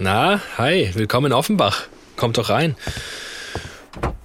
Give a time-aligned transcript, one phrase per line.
[0.00, 1.88] Na, hi, willkommen in Offenbach.
[2.14, 2.76] Kommt doch rein.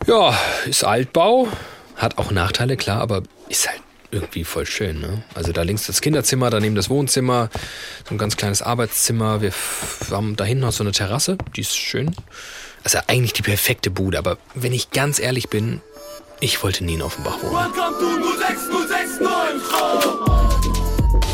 [0.05, 1.47] Ja, ist Altbau,
[1.95, 3.81] hat auch Nachteile, klar, aber ist halt
[4.11, 5.01] irgendwie voll schön.
[5.01, 5.23] Ne?
[5.33, 7.49] Also da links das Kinderzimmer, daneben das Wohnzimmer,
[8.07, 9.41] so ein ganz kleines Arbeitszimmer.
[9.41, 9.51] Wir
[10.11, 12.15] haben da hinten noch so eine Terrasse, die ist schön.
[12.83, 15.81] Also eigentlich die perfekte Bude, aber wenn ich ganz ehrlich bin,
[16.39, 18.32] ich wollte nie in Offenbach wohnen.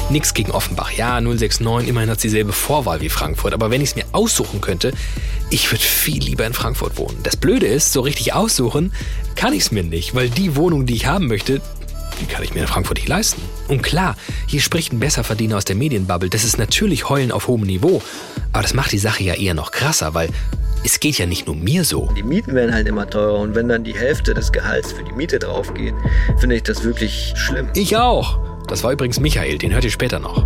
[0.10, 0.92] Nix gegen Offenbach.
[0.92, 3.54] Ja, 069, immerhin hat sie dieselbe Vorwahl wie Frankfurt.
[3.54, 4.92] Aber wenn ich es mir aussuchen könnte,
[5.52, 7.18] ich würde viel lieber in Frankfurt wohnen.
[7.24, 8.92] Das Blöde ist, so richtig aussuchen
[9.36, 11.62] kann ich es mir nicht, weil die Wohnung, die ich haben möchte,
[12.20, 13.42] die kann ich mir in Frankfurt nicht leisten.
[13.68, 16.30] Und klar, hier spricht ein Besserverdiener aus der Medienbubble.
[16.30, 18.02] Das ist natürlich Heulen auf hohem Niveau.
[18.52, 20.30] Aber das macht die Sache ja eher noch krasser, weil
[20.84, 22.10] es geht ja nicht nur mir so.
[22.18, 25.12] Die Mieten werden halt immer teurer und wenn dann die Hälfte des Gehalts für die
[25.12, 25.94] Miete drauf geht,
[26.38, 27.70] finde ich das wirklich schlimm.
[27.76, 28.49] Ich auch.
[28.70, 30.46] Das war übrigens Michael, den hört ihr später noch.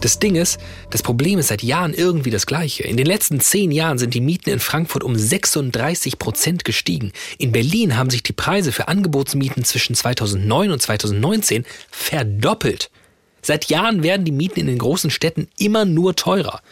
[0.00, 0.58] Das Ding ist,
[0.90, 2.84] das Problem ist seit Jahren irgendwie das gleiche.
[2.84, 7.12] In den letzten zehn Jahren sind die Mieten in Frankfurt um 36 Prozent gestiegen.
[7.36, 12.90] In Berlin haben sich die Preise für Angebotsmieten zwischen 2009 und 2019 verdoppelt.
[13.42, 16.62] Seit Jahren werden die Mieten in den großen Städten immer nur teurer.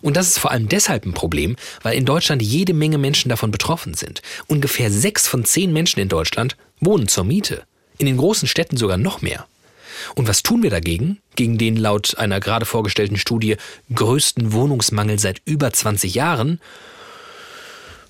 [0.00, 3.50] Und das ist vor allem deshalb ein Problem, weil in Deutschland jede Menge Menschen davon
[3.50, 4.22] betroffen sind.
[4.48, 7.62] Ungefähr sechs von zehn Menschen in Deutschland wohnen zur Miete.
[7.98, 9.46] In den großen Städten sogar noch mehr.
[10.14, 11.18] Und was tun wir dagegen?
[11.36, 13.56] Gegen den laut einer gerade vorgestellten Studie
[13.94, 16.60] größten Wohnungsmangel seit über 20 Jahren?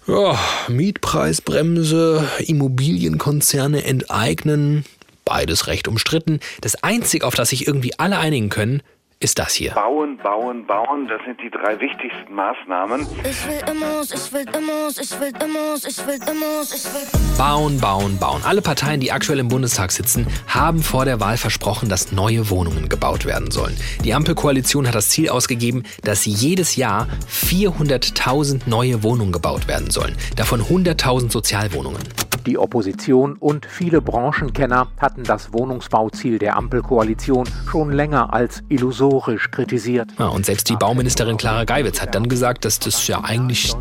[0.07, 4.85] Ja, Mietpreisbremse, Immobilienkonzerne enteignen,
[5.25, 6.41] beides recht umstritten.
[6.61, 8.83] Das Einzige, auf das sich irgendwie alle einigen können,
[9.23, 9.73] ist das hier.
[9.73, 13.07] Bauen, bauen, bauen, das sind die drei wichtigsten Maßnahmen.
[13.25, 17.79] Ich will Immos, ich will Immos, ich will Immos, ich will Immos, ich will Bauen,
[17.81, 18.43] bauen, bauen.
[18.45, 22.89] Alle Parteien, die aktuell im Bundestag sitzen, haben vor der Wahl versprochen, dass neue Wohnungen
[22.89, 23.77] gebaut werden sollen.
[24.05, 30.17] Die Ampelkoalition hat das Ziel ausgegeben, dass jedes Jahr 400.000 neue Wohnungen gebaut werden sollen.
[30.37, 32.03] Davon 100.000 Sozialwohnungen.
[32.47, 40.09] Die Opposition und viele Branchenkenner hatten das Wohnungsbauziel der Ampelkoalition schon länger als illusorisch kritisiert.
[40.19, 43.75] Ja, und selbst die Bauministerin Clara Geiwitz hat dann gesagt, dass das ja eigentlich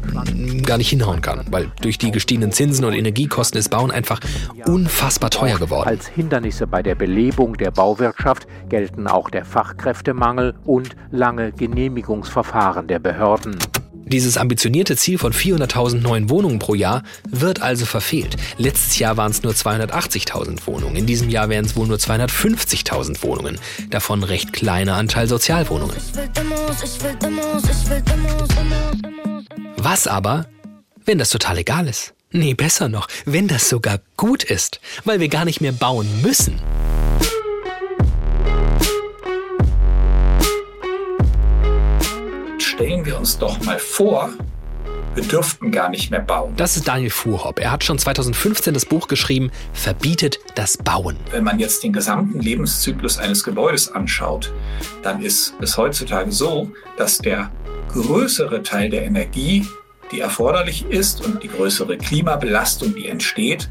[0.66, 4.20] gar nicht hinhauen kann, weil durch die gestiegenen Zinsen und Energiekosten ist Bauen einfach
[4.66, 5.88] unfassbar teuer geworden.
[5.88, 13.00] Als Hindernisse bei der Belebung der Bauwirtschaft gelten auch der Fachkräftemangel und lange Genehmigungsverfahren der
[13.00, 13.58] Behörden.
[14.12, 18.36] Dieses ambitionierte Ziel von 400.000 neuen Wohnungen pro Jahr wird also verfehlt.
[18.58, 20.98] Letztes Jahr waren es nur 280.000 Wohnungen.
[20.98, 23.58] In diesem Jahr wären es wohl nur 250.000 Wohnungen.
[23.90, 25.96] Davon recht kleiner Anteil Sozialwohnungen.
[29.78, 30.46] Was aber,
[31.06, 32.14] wenn das total egal ist?
[32.32, 36.60] Nee, besser noch, wenn das sogar gut ist, weil wir gar nicht mehr bauen müssen.
[42.82, 44.30] Stellen wir uns doch mal vor,
[45.14, 46.54] wir dürften gar nicht mehr bauen.
[46.58, 47.60] Das ist Daniel Fuhrhopp.
[47.60, 51.18] Er hat schon 2015 das Buch geschrieben, Verbietet das Bauen.
[51.30, 54.52] Wenn man jetzt den gesamten Lebenszyklus eines Gebäudes anschaut,
[55.04, 57.52] dann ist es heutzutage so, dass der
[57.90, 59.68] größere Teil der Energie,
[60.12, 63.70] die erforderlich ist und die größere Klimabelastung, die entsteht,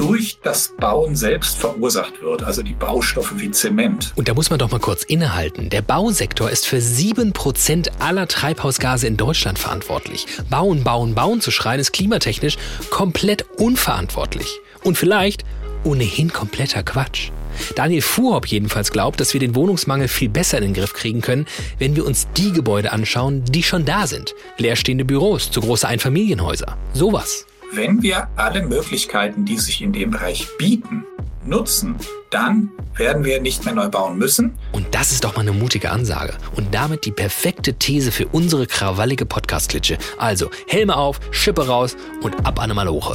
[0.00, 4.14] durch das Bauen selbst verursacht wird, also die Baustoffe wie Zement.
[4.16, 5.68] Und da muss man doch mal kurz innehalten.
[5.68, 10.26] Der Bausektor ist für 7% aller Treibhausgase in Deutschland verantwortlich.
[10.48, 12.56] Bauen, bauen, bauen zu schreien ist klimatechnisch
[12.88, 14.60] komplett unverantwortlich.
[14.84, 15.44] Und vielleicht
[15.84, 17.30] ohnehin kompletter Quatsch.
[17.76, 21.44] Daniel Fuhrhopp jedenfalls glaubt, dass wir den Wohnungsmangel viel besser in den Griff kriegen können,
[21.78, 24.34] wenn wir uns die Gebäude anschauen, die schon da sind.
[24.56, 26.78] Leerstehende Büros, zu große Einfamilienhäuser.
[26.94, 27.44] Sowas.
[27.72, 31.04] Wenn wir alle Möglichkeiten, die sich in dem Bereich bieten,
[31.44, 31.94] nutzen,
[32.30, 34.58] dann werden wir nicht mehr neu bauen müssen.
[34.72, 36.34] Und das ist doch mal eine mutige Ansage.
[36.56, 39.98] Und damit die perfekte These für unsere krawallige Podcast-Klitsche.
[40.18, 43.14] Also, Helme auf, Schippe raus und ab an eine Maloche.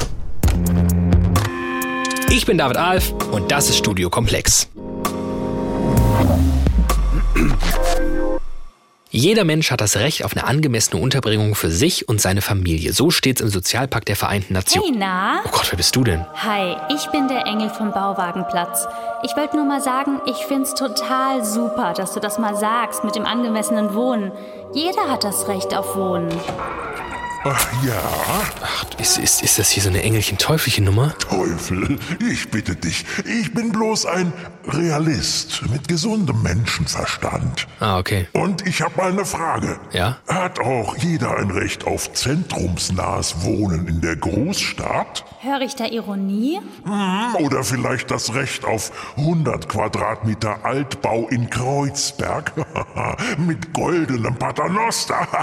[2.30, 4.70] Ich bin David Alf und das ist Studio Komplex.
[9.16, 12.92] Jeder Mensch hat das Recht auf eine angemessene Unterbringung für sich und seine Familie.
[12.92, 14.90] So steht es im Sozialpakt der Vereinten Nationen.
[14.90, 15.40] Hey, na?
[15.46, 16.26] Oh Gott, wer bist du denn?
[16.36, 18.86] Hi, ich bin der Engel vom Bauwagenplatz.
[19.24, 23.16] Ich wollte nur mal sagen, ich find's total super, dass du das mal sagst mit
[23.16, 24.34] dem angemessenen Wohnen.
[24.74, 26.28] Jeder hat das Recht auf Wohnen.
[27.48, 27.94] Ach ja?
[28.64, 31.16] Ach, ist, ist, ist das hier so eine Engelchen-Teufelchen-Nummer?
[31.20, 33.06] Teufel, ich bitte dich.
[33.24, 34.34] Ich bin bloß ein
[34.68, 37.68] Realist mit gesundem Menschenverstand.
[37.80, 38.28] Ah, okay.
[38.34, 39.80] Und ich habe mal eine Frage.
[39.92, 40.18] Ja?
[40.28, 45.24] Hat auch jeder ein Recht auf zentrumsnahes Wohnen in der Großstadt?
[45.42, 46.60] Höre ich da Ironie?
[46.84, 52.54] Hm, Oder vielleicht das Recht auf 100 Quadratmeter Altbau in Kreuzberg
[53.38, 55.28] mit goldenem Paternoster.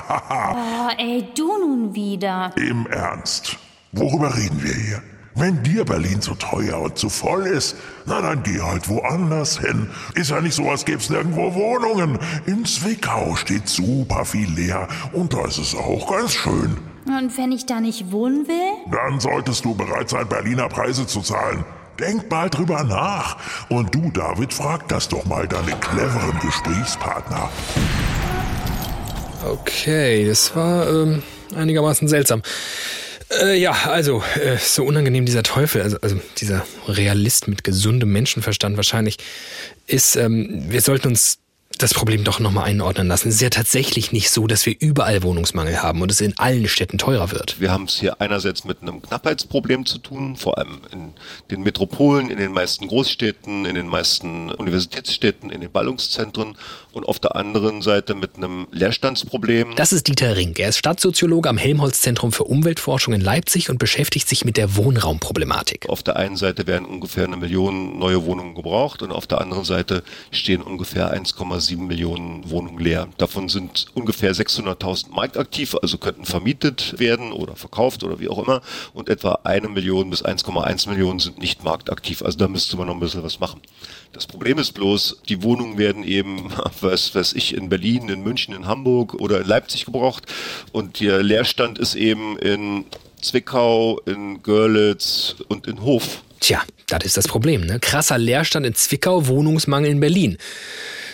[0.54, 2.52] Oh, ey, du nun wieder.
[2.56, 3.56] Im Ernst,
[3.92, 5.02] worüber reden wir hier?
[5.34, 9.88] Wenn dir Berlin zu teuer und zu voll ist, na dann geh halt woanders hin.
[10.14, 12.18] Ist ja nicht so, als gäb's nirgendwo Wohnungen.
[12.44, 16.76] In Zwickau steht super viel leer und da ist es auch ganz schön.
[17.06, 18.92] Und wenn ich da nicht wohnen will?
[18.92, 21.64] Dann solltest du bereit sein, Berliner Preise zu zahlen.
[21.98, 23.36] Denk mal drüber nach.
[23.68, 27.48] Und du, David, frag das doch mal deine cleveren Gesprächspartner.
[29.44, 31.22] Okay, das war ähm,
[31.54, 32.42] einigermaßen seltsam.
[33.40, 38.76] Äh, ja, also, äh, so unangenehm dieser Teufel, also, also dieser Realist mit gesundem Menschenverstand
[38.76, 39.18] wahrscheinlich,
[39.86, 41.38] ist, ähm, wir sollten uns
[41.78, 43.28] das Problem doch nochmal einordnen lassen.
[43.28, 46.68] Es ist ja tatsächlich nicht so, dass wir überall Wohnungsmangel haben und es in allen
[46.68, 47.60] Städten teurer wird.
[47.60, 51.12] Wir haben es hier einerseits mit einem Knappheitsproblem zu tun, vor allem in
[51.50, 56.56] den Metropolen, in den meisten Großstädten, in den meisten Universitätsstädten, in den Ballungszentren
[56.92, 59.74] und auf der anderen Seite mit einem Leerstandsproblem.
[59.76, 60.58] Das ist Dieter Rink.
[60.58, 65.88] Er ist Stadtsoziologe am Helmholtz-Zentrum für Umweltforschung in Leipzig und beschäftigt sich mit der Wohnraumproblematik.
[65.88, 69.64] Auf der einen Seite werden ungefähr eine Million neue Wohnungen gebraucht und auf der anderen
[69.64, 73.08] Seite stehen ungefähr 1,7 Millionen Wohnungen leer.
[73.18, 78.60] Davon sind ungefähr 600.000 marktaktiv, also könnten vermietet werden oder verkauft oder wie auch immer.
[78.92, 82.22] Und etwa eine Million bis 1,1 Millionen sind nicht marktaktiv.
[82.22, 83.60] Also da müsste man noch ein bisschen was machen.
[84.12, 88.54] Das Problem ist bloß, die Wohnungen werden eben, was weiß ich, in Berlin, in München,
[88.54, 90.24] in Hamburg oder in Leipzig gebraucht.
[90.72, 92.84] Und der Leerstand ist eben in
[93.20, 96.22] Zwickau, in Görlitz und in Hof.
[96.40, 97.64] Tja, das ist das Problem.
[97.64, 97.78] Ne?
[97.78, 100.38] Krasser Leerstand in Zwickau, Wohnungsmangel in Berlin.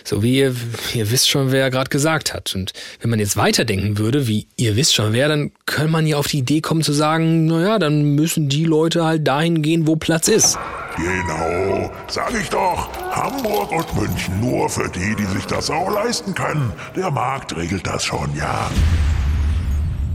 [0.08, 0.56] So wie ihr,
[0.94, 2.54] ihr wisst schon, wer gerade gesagt hat.
[2.54, 2.72] Und
[3.02, 6.28] wenn man jetzt weiterdenken würde, wie ihr wisst schon wer, dann könnte man ja auf
[6.28, 10.28] die Idee kommen zu sagen, naja, dann müssen die Leute halt dahin gehen, wo Platz
[10.28, 10.58] ist.
[10.96, 12.88] Genau, sag ich doch.
[13.10, 16.72] Hamburg und München nur für die, die sich das auch leisten können.
[16.96, 18.70] Der Markt regelt das schon, ja.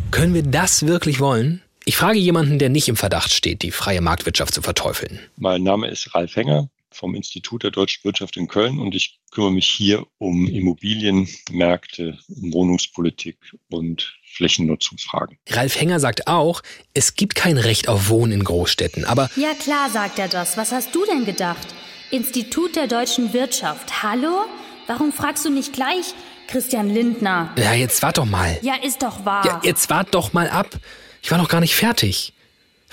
[0.09, 1.61] Können wir das wirklich wollen?
[1.85, 5.19] Ich frage jemanden, der nicht im Verdacht steht, die freie Marktwirtschaft zu verteufeln.
[5.37, 9.51] Mein Name ist Ralf Henger vom Institut der deutschen Wirtschaft in Köln und ich kümmere
[9.51, 13.37] mich hier um Immobilienmärkte, Wohnungspolitik
[13.69, 15.37] und Flächennutzungsfragen.
[15.49, 16.61] Ralf Henger sagt auch,
[16.93, 20.57] es gibt kein Recht auf Wohnen in Großstädten, aber Ja klar, sagt er das.
[20.57, 21.67] Was hast du denn gedacht?
[22.11, 24.03] Institut der deutschen Wirtschaft.
[24.03, 24.45] Hallo?
[24.87, 26.13] Warum fragst du nicht gleich
[26.47, 27.53] Christian Lindner?
[27.57, 28.59] ja, jetzt wart doch mal.
[28.61, 29.45] Ja, ist doch wahr.
[29.45, 30.77] Ja, jetzt wart doch mal ab.
[31.21, 32.32] Ich war noch gar nicht fertig.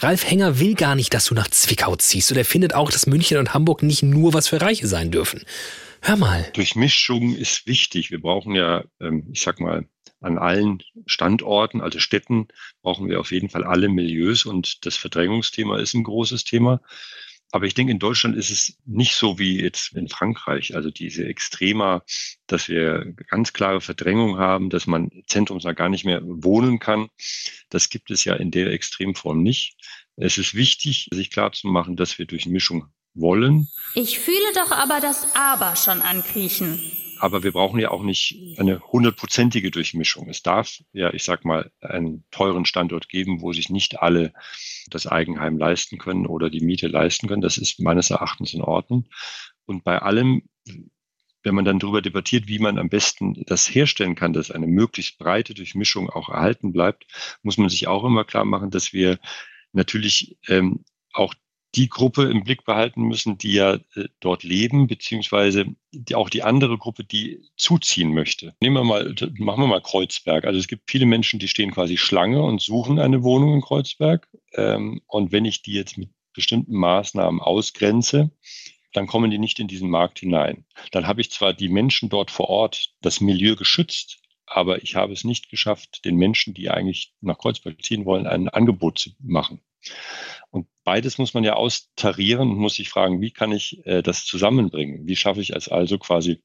[0.03, 3.07] Ralf Henger will gar nicht, dass du nach Zwickau ziehst und er findet auch, dass
[3.07, 5.43] München und Hamburg nicht nur was für Reiche sein dürfen.
[6.01, 6.49] Hör mal.
[6.55, 8.11] Durchmischung ist wichtig.
[8.11, 9.85] Wir brauchen ja, ähm, ich sag mal,
[10.23, 12.49] an allen Standorten, also Städten,
[12.83, 16.81] brauchen wir auf jeden Fall alle Milieus und das Verdrängungsthema ist ein großes Thema.
[17.53, 20.75] Aber ich denke, in Deutschland ist es nicht so wie jetzt in Frankreich.
[20.75, 22.03] Also diese Extrema,
[22.47, 27.09] dass wir ganz klare Verdrängung haben, dass man zentrumsnah gar nicht mehr wohnen kann.
[27.69, 29.77] Das gibt es ja in der Extremform nicht.
[30.17, 33.69] Es ist wichtig, sich klarzumachen, dass wir durch Mischung wollen.
[33.95, 36.81] Ich fühle doch aber das Aber schon ankriechen.
[37.21, 40.29] Aber wir brauchen ja auch nicht eine hundertprozentige Durchmischung.
[40.31, 44.33] Es darf ja, ich sag mal, einen teuren Standort geben, wo sich nicht alle
[44.89, 47.43] das Eigenheim leisten können oder die Miete leisten können.
[47.43, 49.07] Das ist meines Erachtens in Ordnung.
[49.67, 50.43] Und bei allem,
[51.43, 55.19] wenn man dann darüber debattiert, wie man am besten das herstellen kann, dass eine möglichst
[55.19, 57.07] breite Durchmischung auch erhalten bleibt,
[57.43, 59.19] muss man sich auch immer klar machen, dass wir
[59.73, 61.35] natürlich ähm, auch
[61.75, 66.43] die Gruppe im Blick behalten müssen, die ja äh, dort leben, beziehungsweise die, auch die
[66.43, 68.55] andere Gruppe, die zuziehen möchte.
[68.61, 70.45] Nehmen wir mal, machen wir mal Kreuzberg.
[70.45, 74.29] Also es gibt viele Menschen, die stehen quasi Schlange und suchen eine Wohnung in Kreuzberg.
[74.55, 78.31] Ähm, und wenn ich die jetzt mit bestimmten Maßnahmen ausgrenze,
[78.93, 80.65] dann kommen die nicht in diesen Markt hinein.
[80.91, 85.13] Dann habe ich zwar die Menschen dort vor Ort das Milieu geschützt, aber ich habe
[85.13, 89.61] es nicht geschafft, den Menschen, die eigentlich nach Kreuzberg ziehen wollen, ein Angebot zu machen.
[90.51, 94.25] Und beides muss man ja austarieren und muss sich fragen, wie kann ich äh, das
[94.25, 95.07] zusammenbringen?
[95.07, 96.43] Wie schaffe ich es also quasi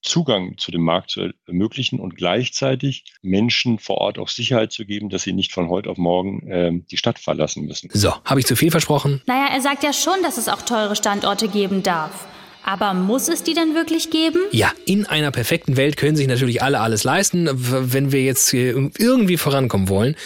[0.00, 5.08] Zugang zu dem Markt zu ermöglichen und gleichzeitig Menschen vor Ort auch Sicherheit zu geben,
[5.08, 7.90] dass sie nicht von heute auf morgen äh, die Stadt verlassen müssen.
[7.92, 9.22] So, habe ich zu viel versprochen?
[9.26, 12.28] Naja, er sagt ja schon, dass es auch teure Standorte geben darf.
[12.64, 14.40] Aber muss es die denn wirklich geben?
[14.52, 19.36] Ja, in einer perfekten Welt können sich natürlich alle alles leisten, wenn wir jetzt irgendwie
[19.36, 20.16] vorankommen wollen.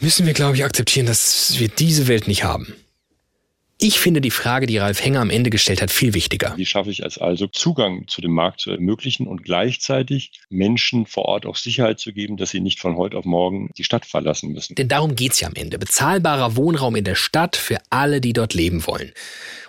[0.00, 2.74] Müssen wir, glaube ich, akzeptieren, dass wir diese Welt nicht haben.
[3.80, 6.52] Ich finde die Frage, die Ralf Henger am Ende gestellt hat, viel wichtiger.
[6.56, 11.26] Wie schaffe ich es also, Zugang zu dem Markt zu ermöglichen und gleichzeitig Menschen vor
[11.26, 14.50] Ort auch Sicherheit zu geben, dass sie nicht von heute auf morgen die Stadt verlassen
[14.50, 14.74] müssen?
[14.74, 15.78] Denn darum geht's ja am Ende.
[15.78, 19.12] Bezahlbarer Wohnraum in der Stadt für alle, die dort leben wollen.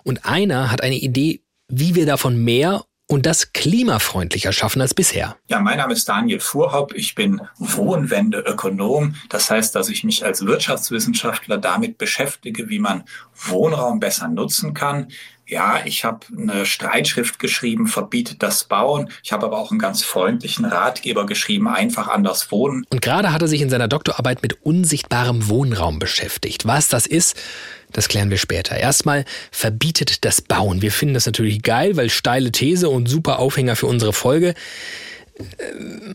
[0.04, 5.36] Und einer hat eine Idee, wie wir davon mehr und das klimafreundlicher schaffen als bisher.
[5.48, 6.94] Ja, mein Name ist Daniel Fuhrhaupt.
[6.94, 9.16] Ich bin Wohnwendeökonom.
[9.30, 15.08] Das heißt, dass ich mich als Wirtschaftswissenschaftler damit beschäftige, wie man Wohnraum besser nutzen kann.
[15.50, 19.10] Ja, ich habe eine Streitschrift geschrieben, verbietet das Bauen.
[19.24, 22.86] Ich habe aber auch einen ganz freundlichen Ratgeber geschrieben, einfach anders wohnen.
[22.92, 26.68] Und gerade hat er sich in seiner Doktorarbeit mit unsichtbarem Wohnraum beschäftigt.
[26.68, 27.36] Was das ist,
[27.92, 28.78] das klären wir später.
[28.78, 30.84] Erstmal verbietet das Bauen.
[30.84, 34.54] Wir finden das natürlich geil, weil steile These und super Aufhänger für unsere Folge.
[35.40, 35.44] Äh,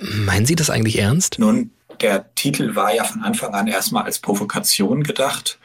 [0.00, 1.40] meinen Sie das eigentlich ernst?
[1.40, 5.58] Nun, der Titel war ja von Anfang an erstmal als Provokation gedacht,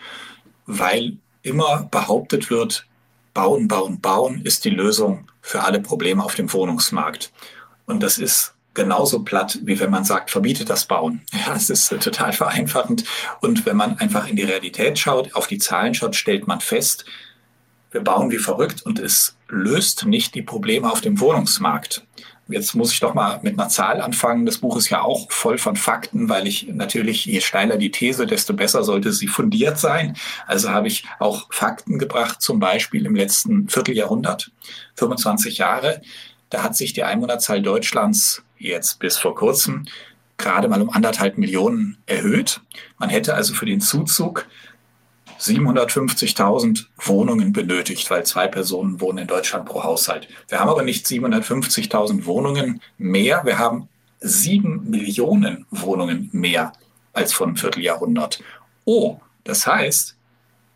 [0.66, 2.88] weil immer behauptet wird,
[3.40, 7.32] bauen, bauen, bauen ist die Lösung für alle Probleme auf dem Wohnungsmarkt.
[7.86, 11.22] Und das ist genauso platt, wie wenn man sagt, verbietet das Bauen.
[11.32, 13.06] Ja, es ist total vereinfachend.
[13.40, 17.06] Und wenn man einfach in die Realität schaut, auf die Zahlen schaut, stellt man fest,
[17.92, 22.06] wir bauen wie verrückt und es löst nicht die Probleme auf dem Wohnungsmarkt.
[22.50, 24.46] Jetzt muss ich doch mal mit einer Zahl anfangen.
[24.46, 28.26] Das Buch ist ja auch voll von Fakten, weil ich natürlich, je steiler die These,
[28.26, 30.18] desto besser sollte sie fundiert sein.
[30.48, 34.52] Also habe ich auch Fakten gebracht, zum Beispiel im letzten Vierteljahrhundert,
[34.96, 36.02] 25 Jahre.
[36.50, 39.86] Da hat sich die Einwohnerzahl Deutschlands jetzt bis vor kurzem
[40.38, 42.62] gerade mal um anderthalb Millionen erhöht.
[42.98, 44.48] Man hätte also für den Zuzug
[45.40, 50.28] 750.000 Wohnungen benötigt, weil zwei Personen wohnen in Deutschland pro Haushalt.
[50.48, 53.88] Wir haben aber nicht 750.000 Wohnungen mehr, wir haben
[54.20, 56.74] sieben Millionen Wohnungen mehr
[57.14, 58.44] als vor einem Vierteljahrhundert.
[58.86, 60.16] Oh, das heißt,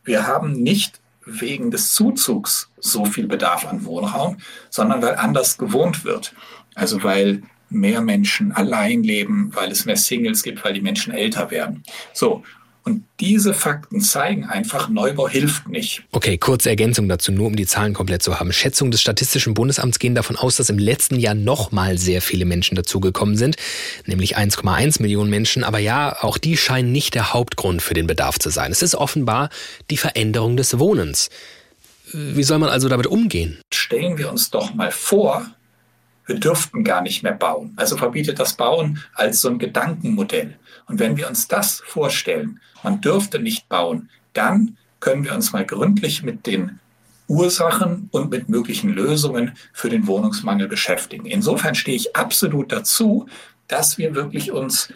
[0.05, 4.38] wir haben nicht wegen des Zuzugs so viel Bedarf an Wohnraum,
[4.70, 6.34] sondern weil anders gewohnt wird.
[6.75, 11.51] Also weil mehr Menschen allein leben, weil es mehr Singles gibt, weil die Menschen älter
[11.51, 11.84] werden.
[12.13, 12.43] So.
[12.86, 16.04] Und diese Fakten zeigen einfach, Neubau hilft nicht.
[16.12, 18.52] Okay, kurze Ergänzung dazu, nur um die Zahlen komplett zu haben.
[18.52, 22.75] Schätzungen des Statistischen Bundesamts gehen davon aus, dass im letzten Jahr nochmal sehr viele Menschen
[22.75, 23.56] dazugekommen sind,
[24.06, 25.63] nämlich 1,1 Millionen Menschen.
[25.63, 28.74] Aber ja, auch die scheinen nicht der Hauptgrund für den Bedarf zu sein.
[28.74, 29.50] Es ist offenbar
[29.90, 31.30] die Veränderung des Wohnens.
[32.12, 33.60] Wie soll man also damit umgehen?
[33.74, 35.46] Stellen wir uns doch mal vor,
[36.25, 37.74] wir dürften gar nicht mehr bauen.
[37.75, 40.58] Also verbietet das Bauen als so ein Gedankenmodell.
[40.93, 45.65] Und wenn wir uns das vorstellen, man dürfte nicht bauen, dann können wir uns mal
[45.65, 46.79] gründlich mit den
[47.27, 51.25] Ursachen und mit möglichen Lösungen für den Wohnungsmangel beschäftigen.
[51.25, 53.25] Insofern stehe ich absolut dazu,
[53.67, 54.93] dass wir wirklich uns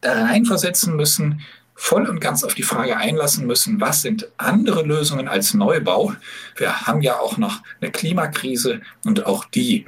[0.00, 1.42] da reinversetzen müssen,
[1.74, 6.14] voll und ganz auf die Frage einlassen müssen, was sind andere Lösungen als Neubau?
[6.56, 9.84] Wir haben ja auch noch eine Klimakrise und auch die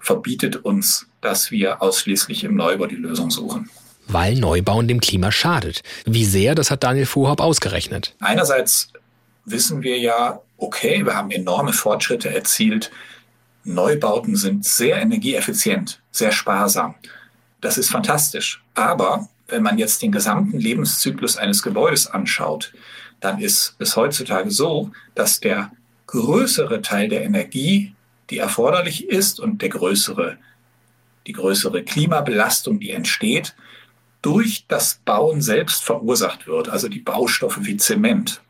[0.00, 3.68] verbietet uns, dass wir ausschließlich im Neubau die Lösung suchen.
[4.12, 5.82] Weil Neubauen dem Klima schadet.
[6.04, 8.14] Wie sehr, das hat Daniel Fuhrhaupt ausgerechnet.
[8.20, 8.92] Einerseits
[9.44, 12.90] wissen wir ja, okay, wir haben enorme Fortschritte erzielt.
[13.64, 16.94] Neubauten sind sehr energieeffizient, sehr sparsam.
[17.60, 18.62] Das ist fantastisch.
[18.74, 22.72] Aber wenn man jetzt den gesamten Lebenszyklus eines Gebäudes anschaut,
[23.20, 25.70] dann ist es heutzutage so, dass der
[26.06, 27.94] größere Teil der Energie
[28.30, 30.38] die erforderlich ist und der größere,
[31.26, 33.54] die größere Klimabelastung, die entsteht,
[34.22, 38.40] durch das Bauen selbst verursacht wird, also die Baustoffe wie Zement.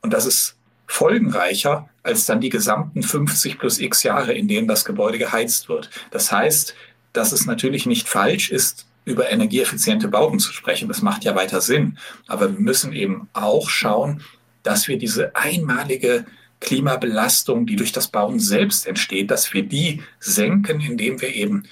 [0.00, 0.56] Und das ist
[0.86, 5.90] folgenreicher als dann die gesamten 50 plus x Jahre, in denen das Gebäude geheizt wird.
[6.10, 6.74] Das heißt,
[7.12, 10.88] dass es natürlich nicht falsch ist, über energieeffiziente Bauten zu sprechen.
[10.88, 11.98] Das macht ja weiter Sinn.
[12.26, 14.22] Aber wir müssen eben auch schauen,
[14.62, 16.26] dass wir diese einmalige
[16.60, 21.64] Klimabelastung, die durch das Bauen selbst entsteht, dass wir die senken, indem wir eben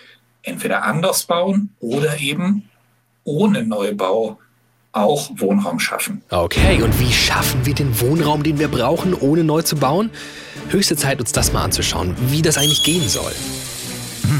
[0.42, 2.68] entweder anders bauen oder eben
[3.26, 4.38] ohne Neubau
[4.92, 6.22] auch Wohnraum schaffen.
[6.30, 10.10] Okay, und wie schaffen wir den Wohnraum, den wir brauchen, ohne neu zu bauen?
[10.70, 13.32] Höchste Zeit, uns das mal anzuschauen, wie das eigentlich gehen soll.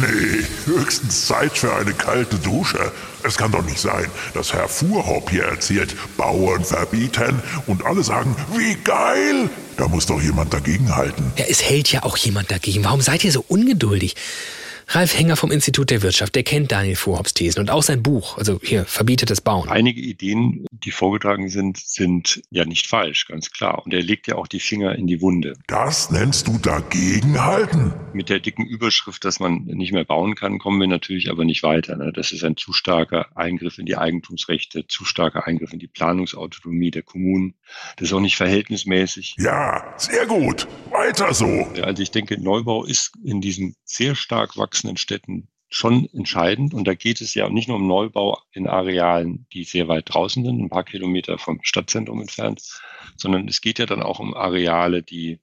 [0.00, 2.90] Nee, höchstens Zeit für eine kalte Dusche.
[3.22, 8.34] Es kann doch nicht sein, dass Herr Fuhrhopp hier erzählt, Bauern verbieten und alle sagen,
[8.56, 9.48] wie geil.
[9.76, 11.32] Da muss doch jemand dagegenhalten.
[11.36, 12.82] Ja, es hält ja auch jemand dagegen.
[12.84, 14.16] Warum seid ihr so ungeduldig?
[14.88, 18.38] Ralf Henger vom Institut der Wirtschaft, der kennt Daniel Vorhops Thesen und auch sein Buch,
[18.38, 19.68] also hier, verbietetes Bauen.
[19.68, 23.84] Einige Ideen, die vorgetragen sind, sind ja nicht falsch, ganz klar.
[23.84, 25.54] Und er legt ja auch die Finger in die Wunde.
[25.66, 27.94] Das nennst du dagegenhalten?
[28.12, 31.64] Mit der dicken Überschrift, dass man nicht mehr bauen kann, kommen wir natürlich aber nicht
[31.64, 31.96] weiter.
[31.96, 32.12] Ne?
[32.12, 36.92] Das ist ein zu starker Eingriff in die Eigentumsrechte, zu starker Eingriff in die Planungsautonomie
[36.92, 37.54] der Kommunen.
[37.96, 39.34] Das ist auch nicht verhältnismäßig.
[39.38, 40.68] Ja, sehr gut.
[40.92, 41.66] Weiter so.
[41.82, 46.74] Also ich denke, Neubau ist in diesen sehr stark wachsenden wachsenden Städten schon entscheidend.
[46.74, 50.44] Und da geht es ja nicht nur um Neubau in Arealen, die sehr weit draußen
[50.44, 52.62] sind, ein paar Kilometer vom Stadtzentrum entfernt,
[53.16, 55.40] sondern es geht ja dann auch um Areale, die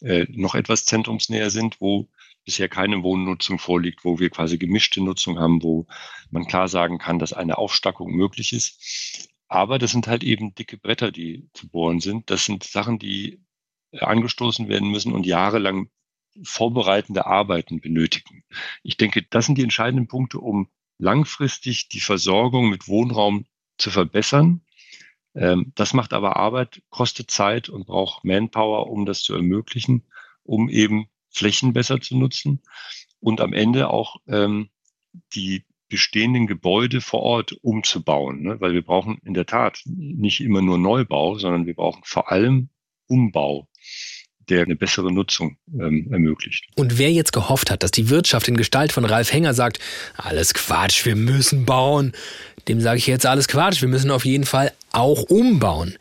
[0.00, 2.08] äh, noch etwas zentrumsnäher sind, wo
[2.44, 5.86] bisher keine Wohnnutzung vorliegt, wo wir quasi gemischte Nutzung haben, wo
[6.30, 9.28] man klar sagen kann, dass eine Aufstackung möglich ist.
[9.46, 12.30] Aber das sind halt eben dicke Bretter, die zu bohren sind.
[12.30, 13.40] Das sind Sachen, die
[13.92, 15.90] angestoßen werden müssen und jahrelang
[16.42, 18.44] vorbereitende Arbeiten benötigen.
[18.82, 20.68] Ich denke, das sind die entscheidenden Punkte, um
[20.98, 23.46] langfristig die Versorgung mit Wohnraum
[23.78, 24.62] zu verbessern.
[25.34, 30.04] Ähm, das macht aber Arbeit, kostet Zeit und braucht Manpower, um das zu ermöglichen,
[30.42, 32.60] um eben Flächen besser zu nutzen
[33.20, 34.70] und am Ende auch ähm,
[35.34, 38.42] die bestehenden Gebäude vor Ort umzubauen.
[38.42, 38.60] Ne?
[38.60, 42.68] Weil wir brauchen in der Tat nicht immer nur Neubau, sondern wir brauchen vor allem
[43.06, 43.68] Umbau
[44.50, 46.66] der eine bessere Nutzung ähm, ermöglicht.
[46.76, 49.78] Und wer jetzt gehofft hat, dass die Wirtschaft in Gestalt von Ralf Henger sagt,
[50.16, 52.12] alles Quatsch, wir müssen bauen,
[52.68, 55.96] dem sage ich jetzt alles Quatsch, wir müssen auf jeden Fall auch umbauen.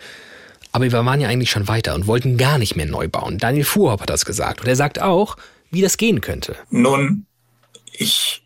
[0.71, 3.37] Aber wir waren ja eigentlich schon weiter und wollten gar nicht mehr neu bauen.
[3.37, 4.61] Daniel Fuhrhoff hat das gesagt.
[4.61, 5.35] Und er sagt auch,
[5.71, 6.55] wie das gehen könnte.
[6.69, 7.25] Nun,
[7.91, 8.43] ich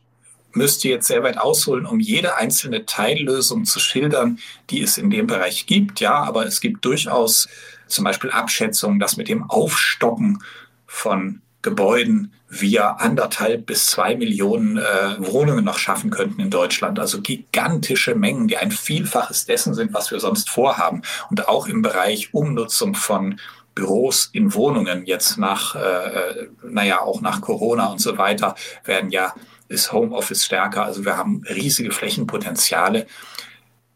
[0.54, 5.28] müsste jetzt sehr weit ausholen, um jede einzelne Teillösung zu schildern, die es in dem
[5.28, 6.00] Bereich gibt.
[6.00, 7.50] Ja, aber es gibt durchaus
[7.94, 10.44] zum Beispiel Abschätzungen, dass mit dem Aufstocken
[10.86, 17.00] von Gebäuden wir anderthalb bis zwei Millionen äh, Wohnungen noch schaffen könnten in Deutschland.
[17.00, 21.02] Also gigantische Mengen, die ein Vielfaches dessen sind, was wir sonst vorhaben.
[21.30, 23.40] Und auch im Bereich Umnutzung von
[23.74, 29.10] Büros in Wohnungen jetzt nach, äh, äh naja, auch nach Corona und so weiter werden
[29.10, 29.34] ja,
[29.68, 30.84] ist Homeoffice stärker.
[30.84, 33.08] Also wir haben riesige Flächenpotenziale.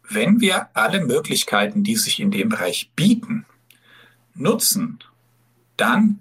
[0.08, 3.44] Wenn wir alle Möglichkeiten, die sich in dem Bereich bieten,
[4.40, 4.98] nutzen,
[5.76, 6.20] dann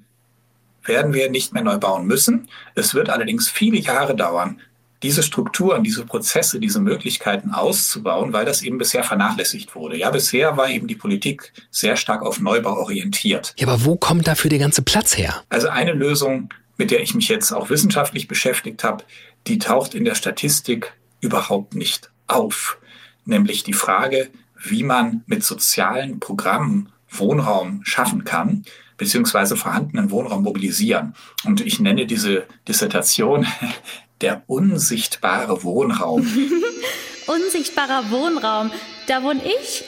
[0.83, 2.47] werden wir nicht mehr neu bauen müssen.
[2.75, 4.61] Es wird allerdings viele Jahre dauern,
[5.03, 9.97] diese Strukturen, diese Prozesse, diese Möglichkeiten auszubauen, weil das eben bisher vernachlässigt wurde.
[9.97, 13.53] Ja, bisher war eben die Politik sehr stark auf Neubau orientiert.
[13.57, 15.43] Ja, aber wo kommt dafür der ganze Platz her?
[15.49, 19.03] Also eine Lösung, mit der ich mich jetzt auch wissenschaftlich beschäftigt habe,
[19.45, 22.77] die taucht in der Statistik überhaupt nicht auf.
[23.25, 24.29] Nämlich die Frage,
[24.63, 28.63] wie man mit sozialen Programmen Wohnraum schaffen kann,
[28.97, 31.15] beziehungsweise vorhandenen Wohnraum mobilisieren.
[31.45, 33.45] Und ich nenne diese Dissertation
[34.21, 36.27] der unsichtbare Wohnraum.
[37.27, 38.71] Unsichtbarer Wohnraum,
[39.07, 39.83] da wohne ich?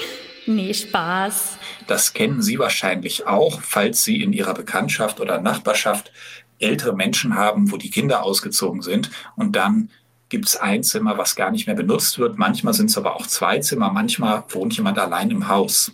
[0.46, 1.56] nee, Spaß.
[1.86, 6.12] Das kennen Sie wahrscheinlich auch, falls Sie in Ihrer Bekanntschaft oder Nachbarschaft
[6.58, 9.90] ältere Menschen haben, wo die Kinder ausgezogen sind und dann
[10.28, 12.38] gibt es ein Zimmer, was gar nicht mehr benutzt wird.
[12.38, 15.92] Manchmal sind es aber auch zwei Zimmer, manchmal wohnt jemand allein im Haus.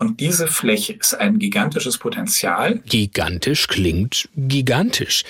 [0.00, 2.78] Und diese Fläche ist ein gigantisches Potenzial.
[2.86, 5.24] Gigantisch klingt gigantisch.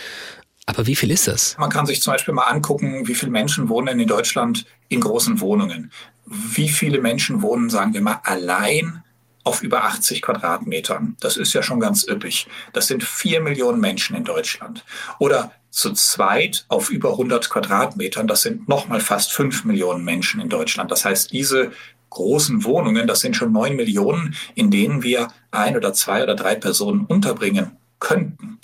[0.64, 1.56] Aber wie viel ist das?
[1.58, 5.40] Man kann sich zum Beispiel mal angucken, wie viele Menschen wohnen in Deutschland in großen
[5.40, 5.90] Wohnungen.
[6.24, 9.02] Wie viele Menschen wohnen, sagen wir mal, allein
[9.42, 11.16] auf über 80 Quadratmetern.
[11.18, 12.46] Das ist ja schon ganz üppig.
[12.72, 14.84] Das sind vier Millionen Menschen in Deutschland.
[15.18, 18.28] Oder zu zweit auf über 100 Quadratmetern.
[18.28, 20.92] Das sind nochmal fast fünf Millionen Menschen in Deutschland.
[20.92, 21.72] Das heißt, diese
[22.10, 26.54] großen Wohnungen, das sind schon neun Millionen, in denen wir ein oder zwei oder drei
[26.54, 28.58] Personen unterbringen könnten.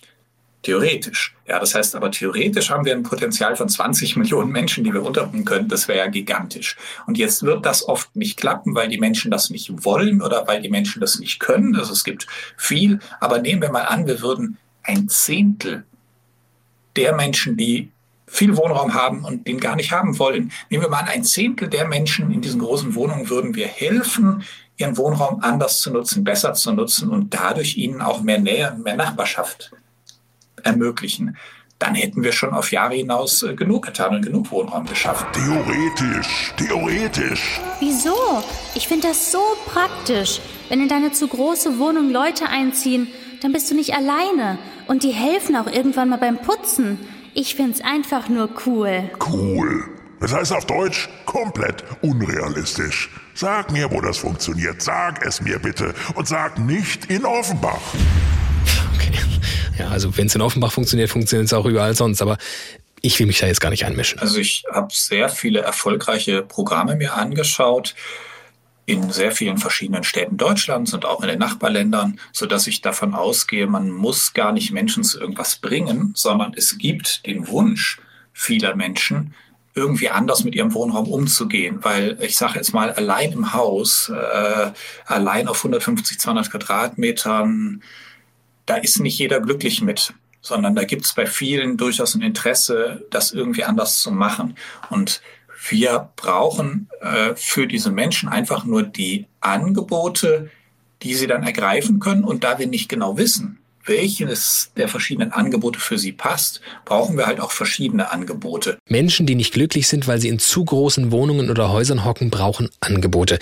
[0.62, 1.36] Theoretisch.
[1.46, 5.04] Ja, das heißt aber theoretisch haben wir ein Potenzial von 20 Millionen Menschen, die wir
[5.04, 5.68] unterbringen können.
[5.68, 6.76] Das wäre ja gigantisch.
[7.06, 10.60] Und jetzt wird das oft nicht klappen, weil die Menschen das nicht wollen oder weil
[10.60, 11.76] die Menschen das nicht können.
[11.76, 12.98] Also es gibt viel.
[13.20, 15.84] Aber nehmen wir mal an, wir würden ein Zehntel
[16.96, 17.92] der Menschen, die
[18.26, 20.52] viel Wohnraum haben und den gar nicht haben wollen.
[20.68, 24.42] Nehmen wir mal an, ein Zehntel der Menschen in diesen großen Wohnungen würden wir helfen,
[24.76, 28.96] ihren Wohnraum anders zu nutzen, besser zu nutzen und dadurch ihnen auch mehr Nähe, mehr
[28.96, 29.72] Nachbarschaft
[30.62, 31.36] ermöglichen.
[31.78, 35.26] Dann hätten wir schon auf Jahre hinaus äh, genug getan und genug Wohnraum geschaffen.
[35.32, 37.60] Theoretisch, theoretisch.
[37.80, 38.42] Wieso?
[38.74, 40.40] Ich finde das so praktisch.
[40.70, 43.08] Wenn in deine zu große Wohnung Leute einziehen,
[43.42, 44.58] dann bist du nicht alleine.
[44.86, 46.98] Und die helfen auch irgendwann mal beim Putzen.
[47.38, 49.10] Ich find's einfach nur cool.
[49.30, 49.84] Cool.
[50.20, 53.10] Das heißt auf Deutsch komplett unrealistisch.
[53.34, 54.80] Sag mir, wo das funktioniert.
[54.80, 55.94] Sag es mir bitte.
[56.14, 57.82] Und sag nicht in Offenbach.
[58.94, 59.12] Okay.
[59.78, 62.22] Ja, also wenn es in Offenbach funktioniert, funktioniert es auch überall sonst.
[62.22, 62.38] Aber
[63.02, 64.18] Ich will mich da jetzt gar nicht einmischen.
[64.18, 67.94] Also ich habe sehr viele erfolgreiche Programme mir angeschaut
[68.86, 73.14] in sehr vielen verschiedenen Städten Deutschlands und auch in den Nachbarländern, so dass ich davon
[73.14, 77.98] ausgehe, man muss gar nicht Menschen zu irgendwas bringen, sondern es gibt den Wunsch
[78.32, 79.34] vieler Menschen,
[79.74, 84.70] irgendwie anders mit ihrem Wohnraum umzugehen, weil ich sage jetzt mal allein im Haus, äh,
[85.04, 87.82] allein auf 150, 200 Quadratmetern,
[88.64, 93.04] da ist nicht jeder glücklich mit, sondern da gibt es bei vielen durchaus ein Interesse,
[93.10, 94.56] das irgendwie anders zu machen.
[94.90, 95.20] Und
[95.68, 100.50] wir brauchen äh, für diese Menschen einfach nur die Angebote,
[101.02, 102.24] die sie dann ergreifen können.
[102.24, 107.26] Und da wir nicht genau wissen, welches der verschiedenen Angebote für sie passt, brauchen wir
[107.26, 108.78] halt auch verschiedene Angebote.
[108.88, 112.68] Menschen, die nicht glücklich sind, weil sie in zu großen Wohnungen oder Häusern hocken, brauchen
[112.80, 113.38] Angebote.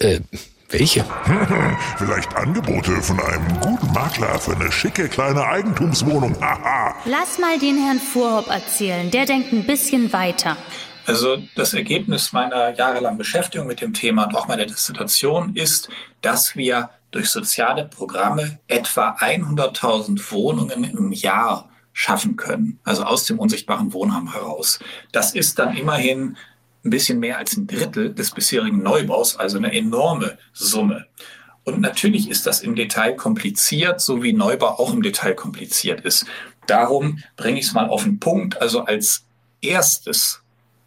[0.00, 0.20] Äh,
[0.68, 1.04] welche?
[1.98, 6.36] Vielleicht Angebote von einem guten Makler für eine schicke kleine Eigentumswohnung.
[7.04, 9.10] Lass mal den Herrn Fuhrhopp erzählen.
[9.10, 10.56] Der denkt ein bisschen weiter.
[11.06, 15.88] Also das Ergebnis meiner jahrelangen Beschäftigung mit dem Thema und auch meiner Dissertation ist,
[16.22, 23.38] dass wir durch soziale Programme etwa 100.000 Wohnungen im Jahr schaffen können, also aus dem
[23.38, 24.80] unsichtbaren Wohnraum heraus.
[25.12, 26.36] Das ist dann immerhin
[26.84, 31.06] ein bisschen mehr als ein Drittel des bisherigen Neubaus, also eine enorme Summe.
[31.62, 36.26] Und natürlich ist das im Detail kompliziert, so wie Neubau auch im Detail kompliziert ist.
[36.66, 38.60] Darum bringe ich es mal auf den Punkt.
[38.60, 39.24] Also als
[39.62, 40.43] erstes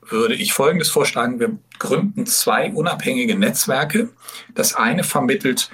[0.09, 1.39] würde ich Folgendes vorschlagen.
[1.39, 4.09] Wir gründen zwei unabhängige Netzwerke.
[4.53, 5.69] Das eine vermittelt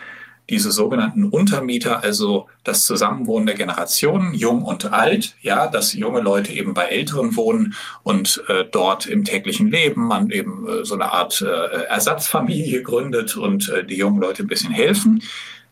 [0.49, 6.51] diese sogenannten Untermieter, also das Zusammenwohnen der Generationen, jung und alt, ja, dass junge Leute
[6.51, 11.13] eben bei Älteren wohnen und äh, dort im täglichen Leben man eben äh, so eine
[11.13, 15.23] Art äh, Ersatzfamilie gründet und äh, die jungen Leute ein bisschen helfen.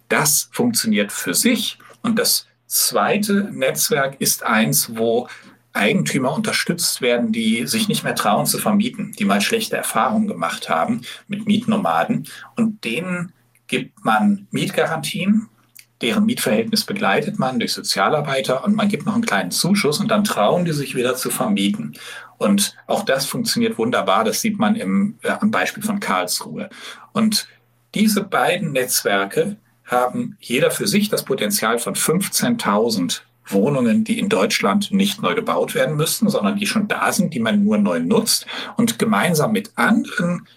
[0.07, 1.77] Das funktioniert für sich.
[2.01, 5.27] Und das zweite Netzwerk ist eins, wo
[5.73, 10.69] Eigentümer unterstützt werden, die sich nicht mehr trauen zu vermieten, die mal schlechte Erfahrungen gemacht
[10.69, 12.27] haben mit Mietnomaden.
[12.55, 13.33] Und denen
[13.67, 15.47] gibt man Mietgarantien,
[16.01, 20.23] deren Mietverhältnis begleitet man durch Sozialarbeiter und man gibt noch einen kleinen Zuschuss und dann
[20.23, 21.93] trauen die sich wieder zu vermieten.
[22.37, 24.23] Und auch das funktioniert wunderbar.
[24.23, 26.69] Das sieht man im, äh, am Beispiel von Karlsruhe.
[27.13, 27.47] Und
[27.93, 34.91] diese beiden Netzwerke haben jeder für sich das Potenzial von 15.000 Wohnungen, die in Deutschland
[34.91, 38.45] nicht neu gebaut werden müssten, sondern die schon da sind, die man nur neu nutzt
[38.77, 40.47] und gemeinsam mit anderen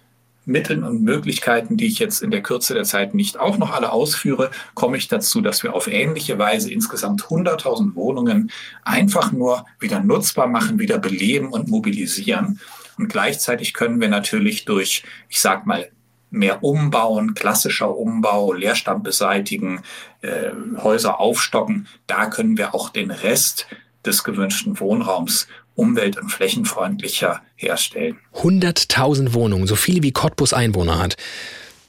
[0.47, 3.93] Mitteln und Möglichkeiten, die ich jetzt in der Kürze der Zeit nicht auch noch alle
[3.93, 8.51] ausführe, komme ich dazu, dass wir auf ähnliche Weise insgesamt 100.000 Wohnungen
[8.85, 12.61] einfach nur wieder nutzbar machen, wieder beleben und mobilisieren.
[12.99, 15.89] Und gleichzeitig können wir natürlich durch, ich sag mal,
[16.35, 19.83] mehr umbauen, klassischer Umbau, Leerstand beseitigen,
[20.21, 20.51] äh,
[20.83, 21.87] Häuser aufstocken.
[22.07, 23.67] Da können wir auch den Rest
[24.05, 28.19] des gewünschten Wohnraums umwelt- und flächenfreundlicher herstellen.
[28.35, 31.17] 100.000 Wohnungen, so viele wie Cottbus Einwohner hat.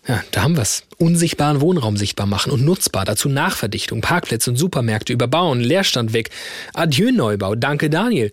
[0.08, 0.84] Ja, da haben wir's.
[0.98, 3.06] Unsichtbaren Wohnraum sichtbar machen und nutzbar.
[3.06, 6.30] Dazu Nachverdichtung, Parkplätze und Supermärkte überbauen, Leerstand weg.
[6.74, 7.56] Adieu Neubau.
[7.56, 8.32] Danke Daniel.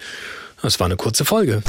[0.61, 1.63] Das war eine kurze Folge.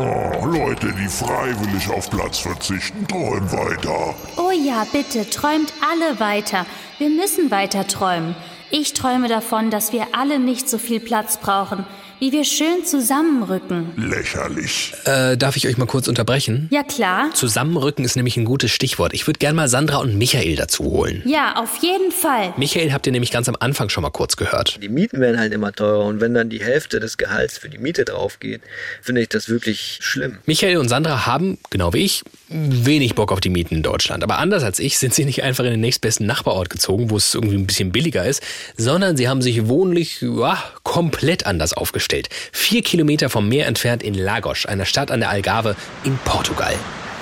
[0.00, 4.14] Oh, Leute, die freiwillig auf Platz verzichten, träumen weiter.
[4.36, 6.66] Oh ja, bitte, träumt alle weiter.
[6.98, 8.36] Wir müssen weiter träumen.
[8.70, 11.84] Ich träume davon, dass wir alle nicht so viel Platz brauchen,
[12.20, 13.92] wie wir schön zusammenrücken.
[13.96, 14.92] Lächerlich.
[15.04, 16.68] Äh, darf ich euch mal kurz unterbrechen?
[16.70, 17.30] Ja, klar.
[17.34, 19.14] Zusammenrücken ist nämlich ein gutes Stichwort.
[19.14, 21.22] Ich würde gerne mal Sandra und Michael dazu holen.
[21.24, 22.52] Ja, auf jeden Fall.
[22.56, 24.82] Michael habt ihr nämlich ganz am Anfang schon mal kurz gehört.
[24.82, 27.78] Die Mieten werden halt immer teurer und wenn dann die Hälfte des Gehalts für die
[27.78, 28.62] Miete drauf geht,
[29.00, 30.38] finde ich das wirklich schlimm.
[30.46, 34.24] Michael und Sandra haben, genau wie ich, wenig Bock auf die Mieten in Deutschland.
[34.24, 37.34] Aber anders als ich sind sie nicht einfach in den nächstbesten Nachbarort gezogen, wo es
[37.34, 38.42] irgendwie ein bisschen billiger ist,
[38.76, 42.07] sondern sie haben sich wohnlich ja, komplett anders aufgestellt.
[42.52, 46.74] Vier Kilometer vom Meer entfernt in Lagos, einer Stadt an der Algarve in Portugal.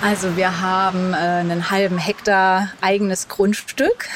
[0.02, 4.08] Also wir haben äh, einen halben Hektar eigenes Grundstück.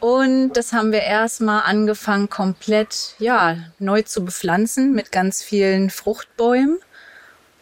[0.00, 6.78] Und das haben wir erstmal angefangen, komplett ja, neu zu bepflanzen mit ganz vielen Fruchtbäumen.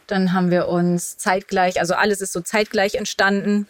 [0.06, 3.68] Dann haben wir uns zeitgleich, also alles ist so zeitgleich entstanden,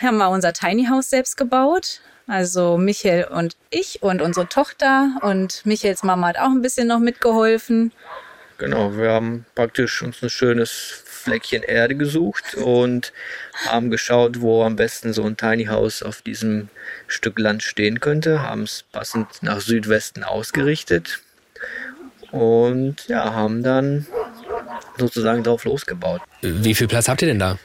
[0.00, 2.00] haben wir unser Tiny House selbst gebaut.
[2.26, 6.98] Also Michael und ich und unsere Tochter und Michaels Mama hat auch ein bisschen noch
[6.98, 7.92] mitgeholfen.
[8.58, 13.12] Genau, wir haben praktisch uns ein schönes Fleckchen Erde gesucht und
[13.66, 16.68] haben geschaut, wo am besten so ein Tiny House auf diesem
[17.08, 21.20] Stück Land stehen könnte, haben es passend nach Südwesten ausgerichtet
[22.30, 24.06] und ja, haben dann
[24.98, 26.20] sozusagen drauf losgebaut.
[26.42, 27.58] Wie viel Platz habt ihr denn da?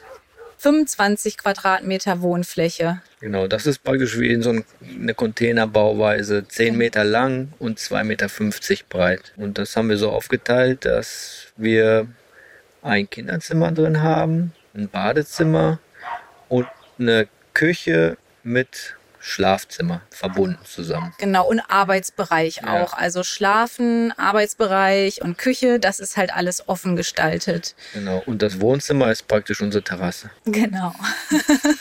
[0.60, 3.00] 25 Quadratmeter Wohnfläche.
[3.20, 8.28] Genau, das ist praktisch wie in so eine Containerbauweise, 10 Meter lang und 2,50 Meter
[8.90, 9.32] breit.
[9.36, 12.08] Und das haben wir so aufgeteilt, dass wir
[12.82, 15.78] ein Kinderzimmer drin haben, ein Badezimmer
[16.50, 16.66] und
[16.98, 21.12] eine Küche mit Schlafzimmer verbunden zusammen.
[21.18, 22.82] Genau, und Arbeitsbereich Ja.
[22.82, 22.94] auch.
[22.94, 27.74] Also Schlafen, Arbeitsbereich und Küche, das ist halt alles offen gestaltet.
[27.94, 28.22] Genau.
[28.26, 30.30] Und das Wohnzimmer ist praktisch unsere Terrasse.
[30.46, 30.94] Genau.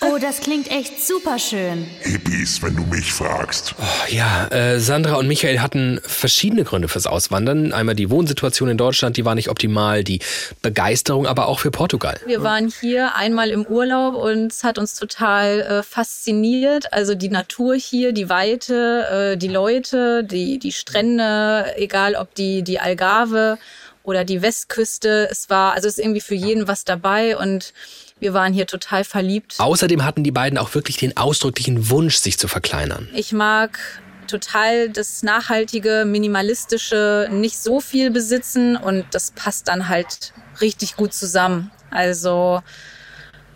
[0.02, 1.86] Oh, das klingt echt super schön.
[2.02, 3.76] Hippies, wenn du mich fragst.
[4.10, 7.74] Ja, äh, Sandra und Michael hatten verschiedene Gründe fürs Auswandern.
[7.74, 10.20] Einmal die Wohnsituation in Deutschland, die war nicht optimal, die
[10.62, 12.20] Begeisterung aber auch für Portugal.
[12.26, 16.92] Wir waren hier einmal im Urlaub und es hat uns total äh, fasziniert.
[16.94, 22.64] Also die Natur hier, die Weite, äh, die Leute, die, die Strände, egal ob die,
[22.64, 23.58] die Algarve
[24.04, 25.28] oder die Westküste.
[25.32, 27.74] Es war, also es ist irgendwie für jeden was dabei und
[28.20, 29.56] wir waren hier total verliebt.
[29.60, 33.08] Außerdem hatten die beiden auch wirklich den ausdrücklichen Wunsch, sich zu verkleinern.
[33.14, 33.80] Ich mag
[34.28, 41.14] total das nachhaltige, minimalistische, nicht so viel besitzen und das passt dann halt richtig gut
[41.14, 41.72] zusammen.
[41.92, 42.62] Also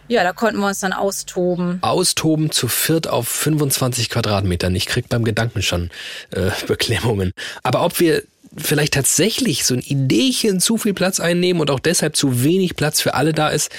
[0.07, 1.79] ja, da konnten wir uns dann austoben.
[1.81, 4.75] Austoben zu viert auf 25 Quadratmetern.
[4.75, 5.89] Ich krieg beim Gedanken schon
[6.31, 7.31] äh, Beklemmungen.
[7.63, 8.23] Aber ob wir
[8.55, 13.01] vielleicht tatsächlich so ein Ideechen zu viel Platz einnehmen und auch deshalb zu wenig Platz
[13.01, 13.71] für alle da ist,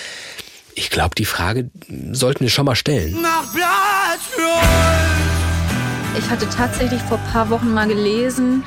[0.74, 1.70] ich glaube, die Frage
[2.10, 3.16] sollten wir schon mal stellen.
[6.18, 8.64] Ich hatte tatsächlich vor ein paar Wochen mal gelesen,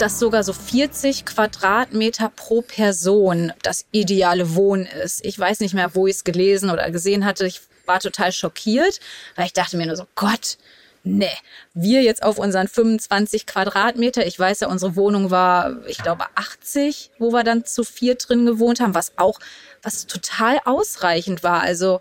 [0.00, 5.24] dass sogar so 40 Quadratmeter pro Person das ideale Wohnen ist.
[5.24, 7.46] Ich weiß nicht mehr, wo ich es gelesen oder gesehen hatte.
[7.46, 9.00] Ich war total schockiert,
[9.36, 10.56] weil ich dachte mir nur so, Gott,
[11.02, 11.36] nee,
[11.74, 14.26] wir jetzt auf unseren 25 Quadratmeter.
[14.26, 18.46] Ich weiß ja, unsere Wohnung war, ich glaube, 80, wo wir dann zu vier drin
[18.46, 19.38] gewohnt haben, was auch,
[19.82, 21.60] was total ausreichend war.
[21.60, 22.00] Also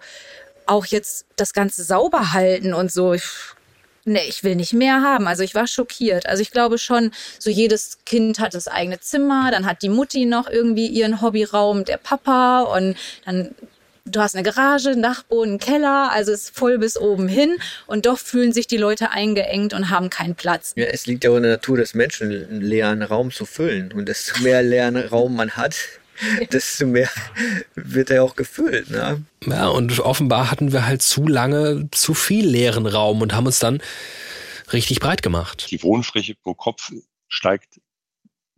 [0.65, 3.15] auch jetzt das Ganze sauber halten und so.
[4.09, 5.27] Nee, ich will nicht mehr haben.
[5.27, 6.25] Also ich war schockiert.
[6.25, 10.25] Also ich glaube schon, so jedes Kind hat das eigene Zimmer, dann hat die Mutti
[10.25, 13.53] noch irgendwie ihren Hobbyraum, der Papa und dann
[14.05, 17.57] du hast eine Garage, einen Dachboden, einen Keller, also es ist voll bis oben hin
[17.85, 20.73] und doch fühlen sich die Leute eingeengt und haben keinen Platz.
[20.75, 23.91] Ja, es liegt ja in der Natur des Menschen, einen leeren Raum zu füllen.
[23.91, 25.75] Und desto mehr leeren Raum man hat,
[26.51, 27.09] desto mehr
[27.75, 28.89] wird er auch gefüllt.
[28.89, 29.23] Ne?
[29.45, 33.59] Ja, und offenbar hatten wir halt zu lange zu viel leeren Raum und haben uns
[33.59, 33.81] dann
[34.73, 35.67] richtig breit gemacht.
[35.71, 36.91] Die Wohnfläche pro Kopf
[37.27, 37.79] steigt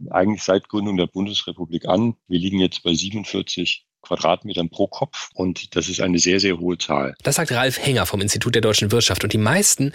[0.09, 2.15] eigentlich seit Gründung der Bundesrepublik an.
[2.27, 6.77] Wir liegen jetzt bei 47 Quadratmetern pro Kopf und das ist eine sehr, sehr hohe
[6.77, 7.15] Zahl.
[7.21, 9.23] Das sagt Ralf Henger vom Institut der deutschen Wirtschaft.
[9.23, 9.93] Und die meisten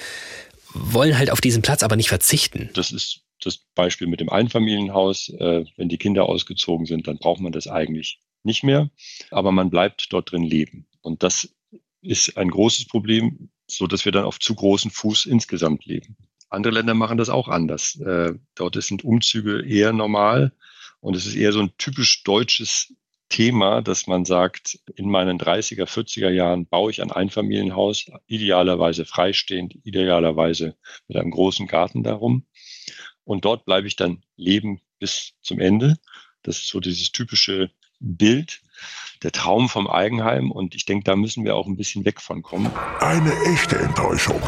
[0.72, 2.70] wollen halt auf diesen Platz aber nicht verzichten.
[2.74, 5.28] Das ist das Beispiel mit dem Einfamilienhaus.
[5.30, 8.90] Äh, wenn die Kinder ausgezogen sind, dann braucht man das eigentlich nicht mehr.
[9.30, 10.86] Aber man bleibt dort drin leben.
[11.02, 11.54] Und das
[12.02, 16.16] ist ein großes Problem, so dass wir dann auf zu großen Fuß insgesamt leben.
[16.48, 17.96] Andere Länder machen das auch anders.
[18.00, 20.52] Äh, dort sind Umzüge eher normal
[21.00, 22.94] und es ist eher so ein typisch deutsches
[23.28, 29.74] Thema, dass man sagt, in meinen 30er, 40er Jahren baue ich ein Einfamilienhaus, idealerweise freistehend,
[29.84, 30.76] idealerweise
[31.08, 32.46] mit einem großen Garten darum.
[33.26, 35.96] Und dort bleibe ich dann leben bis zum Ende.
[36.42, 38.62] Das ist so dieses typische Bild,
[39.22, 40.52] der Traum vom Eigenheim.
[40.52, 42.70] Und ich denke, da müssen wir auch ein bisschen weg von kommen.
[43.00, 44.40] Eine echte Enttäuschung.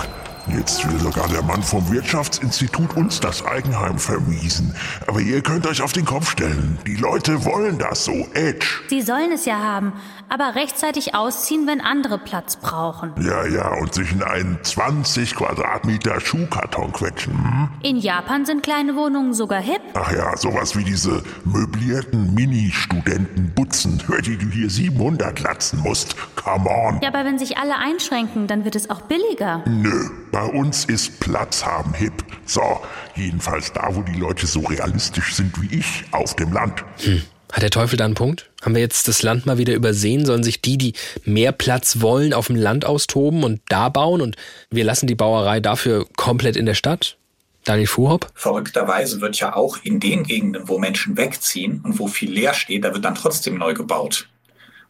[0.56, 4.74] Jetzt will sogar der Mann vom Wirtschaftsinstitut uns das Eigenheim vermiesen.
[5.06, 6.78] Aber ihr könnt euch auf den Kopf stellen.
[6.87, 8.66] Die Leute wollen das so, Edge.
[8.88, 9.92] Sie sollen es ja haben,
[10.28, 13.12] aber rechtzeitig ausziehen, wenn andere Platz brauchen.
[13.20, 17.34] Ja, ja, und sich in einen 20 Quadratmeter Schuhkarton quetschen.
[17.34, 17.68] Hm?
[17.82, 19.80] In Japan sind kleine Wohnungen sogar hip.
[19.94, 26.16] Ach ja, sowas wie diese möblierten Mini-Studenten-Butzen, für die du hier 700 latzen musst.
[26.37, 27.00] Come on.
[27.02, 29.62] Ja, aber wenn sich alle einschränken, dann wird es auch billiger.
[29.66, 32.12] Nö, bei uns ist Platz haben hip.
[32.46, 32.62] So,
[33.16, 36.85] jedenfalls da, wo die Leute so realistisch sind wie ich, auf dem Land.
[36.98, 37.22] Hm.
[37.53, 38.48] Hat der Teufel da einen Punkt?
[38.62, 40.24] Haben wir jetzt das Land mal wieder übersehen?
[40.24, 40.92] Sollen sich die, die
[41.24, 44.37] mehr Platz wollen, auf dem Land austoben und da bauen und
[44.70, 47.16] wir lassen die Bauerei dafür komplett in der Stadt?
[47.64, 48.31] Daniel Fuhrhopp?
[48.35, 52.85] Verrückterweise wird ja auch in den Gegenden, wo Menschen wegziehen und wo viel leer steht,
[52.85, 54.29] da wird dann trotzdem neu gebaut.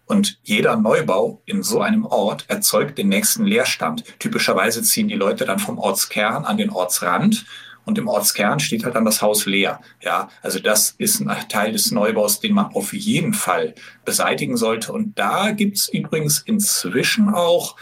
[0.09, 4.05] Und jeder Neubau in so einem Ort erzeugt den nächsten Leerstand.
[4.19, 7.45] Typischerweise ziehen die Leute dann vom Ortskern an den Ortsrand
[7.85, 9.81] und im Ortskern steht halt dann das Haus leer.
[10.03, 14.93] Ja, also das ist ein Teil des Neubaus, den man auf jeden Fall beseitigen sollte.
[14.93, 17.77] Und da gibt's übrigens inzwischen auch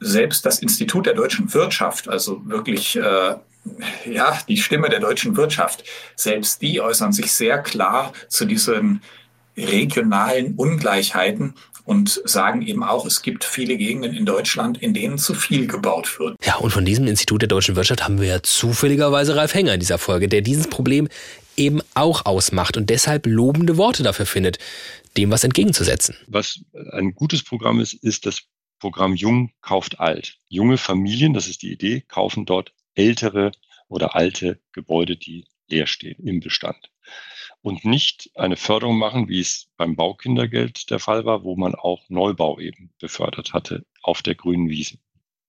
[0.00, 3.36] selbst das Institut der deutschen Wirtschaft, also wirklich äh,
[4.04, 5.84] ja die Stimme der deutschen Wirtschaft,
[6.16, 9.00] selbst die äußern sich sehr klar zu diesen
[9.56, 15.34] regionalen Ungleichheiten und sagen eben auch, es gibt viele Gegenden in Deutschland, in denen zu
[15.34, 16.36] viel gebaut wird.
[16.42, 19.80] Ja, und von diesem Institut der deutschen Wirtschaft haben wir ja zufälligerweise Ralf Hänger in
[19.80, 21.08] dieser Folge, der dieses Problem
[21.56, 24.58] eben auch ausmacht und deshalb lobende Worte dafür findet,
[25.16, 26.16] dem was entgegenzusetzen.
[26.26, 26.60] Was
[26.92, 28.42] ein gutes Programm ist, ist das
[28.80, 30.36] Programm Jung kauft alt.
[30.48, 33.52] Junge Familien, das ist die Idee, kaufen dort ältere
[33.88, 36.90] oder alte Gebäude, die leer stehen im Bestand.
[37.64, 42.02] Und nicht eine Förderung machen, wie es beim Baukindergeld der Fall war, wo man auch
[42.10, 44.98] Neubau eben befördert hatte auf der grünen Wiese.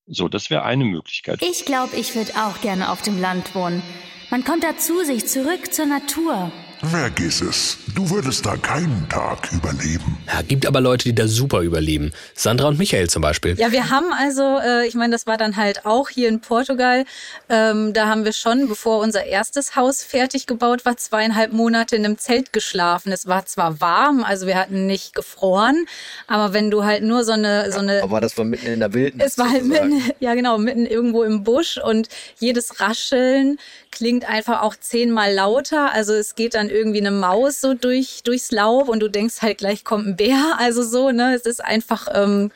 [0.06, 1.42] So, das wäre eine Möglichkeit.
[1.42, 3.84] Ich glaube, ich würde auch gerne auf dem Land wohnen.
[4.32, 6.54] Man kommt dazu sich, zurück zur Natur.
[6.82, 7.78] Vergiss es.
[7.96, 10.18] Du würdest da keinen Tag überleben.
[10.28, 12.12] Ja, gibt aber Leute, die da super überleben.
[12.34, 13.58] Sandra und Michael zum Beispiel.
[13.58, 17.06] Ja, wir haben also, äh, ich meine, das war dann halt auch hier in Portugal.
[17.50, 22.06] Ähm, da haben wir schon, bevor unser erstes Haus fertig gebaut war, zweieinhalb Monate in
[22.06, 23.12] einem Zelt geschlafen.
[23.12, 25.86] Es war zwar warm, also wir hatten nicht gefroren,
[26.28, 28.04] aber wenn du halt nur so eine, so eine.
[28.04, 29.28] Aber das war mitten in der Wildnis.
[29.28, 33.58] Es war halt mitten, ja genau, mitten irgendwo im Busch und jedes Rascheln
[33.96, 35.94] klingt einfach auch zehnmal lauter.
[35.94, 39.60] Also es geht dann irgendwie eine Maus so durch, durchs Laub und du denkst halt,
[39.60, 40.58] gleich kommt ein Bär.
[40.58, 41.34] Also so, ne?
[41.36, 42.52] Es ist einfach, ähm,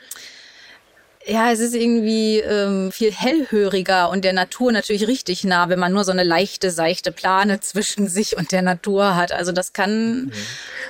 [1.26, 5.92] ja, es ist irgendwie ähm, viel hellhöriger und der Natur natürlich richtig nah, wenn man
[5.92, 9.32] nur so eine leichte, seichte Plane zwischen sich und der Natur hat.
[9.32, 10.24] Also das kann.
[10.24, 10.32] Mhm.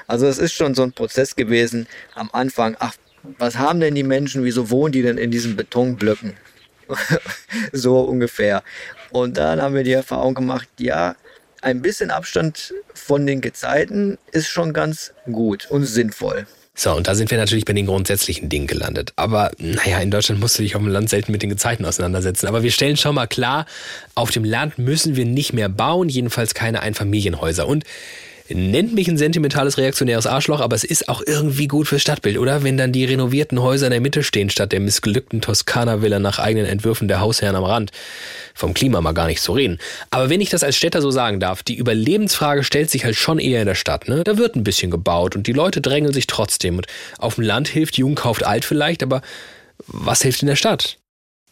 [0.07, 2.77] Also es ist schon so ein Prozess gewesen am Anfang.
[2.79, 2.95] Ach,
[3.39, 4.45] was haben denn die Menschen?
[4.45, 6.35] Wieso wohnen die denn in diesen Betonblöcken?
[7.73, 8.63] so ungefähr.
[9.11, 11.17] Und dann haben wir die Erfahrung gemacht, ja,
[11.63, 16.47] ein bisschen Abstand von den Gezeiten ist schon ganz gut und sinnvoll.
[16.75, 19.13] So, und da sind wir natürlich bei den grundsätzlichen Dingen gelandet.
[19.17, 22.47] Aber naja, in Deutschland musst du dich auf dem Land selten mit den Gezeiten auseinandersetzen.
[22.47, 23.67] Aber wir stellen schon mal klar,
[24.15, 27.67] auf dem Land müssen wir nicht mehr bauen, jedenfalls keine Einfamilienhäuser.
[27.67, 27.85] Und
[28.53, 32.65] Nennt mich ein sentimentales reaktionäres Arschloch, aber es ist auch irgendwie gut fürs Stadtbild, oder?
[32.65, 36.67] Wenn dann die renovierten Häuser in der Mitte stehen, statt der missglückten Toskana-Villa nach eigenen
[36.67, 37.93] Entwürfen der Hausherren am Rand.
[38.53, 39.79] Vom Klima mal gar nicht zu reden.
[40.11, 43.39] Aber wenn ich das als Städter so sagen darf, die Überlebensfrage stellt sich halt schon
[43.39, 44.25] eher in der Stadt, ne?
[44.25, 46.77] Da wird ein bisschen gebaut und die Leute drängeln sich trotzdem.
[46.77, 46.87] Und
[47.19, 49.23] auf dem Land hilft Jung kauft alt vielleicht, aber
[49.87, 50.99] was hilft in der Stadt?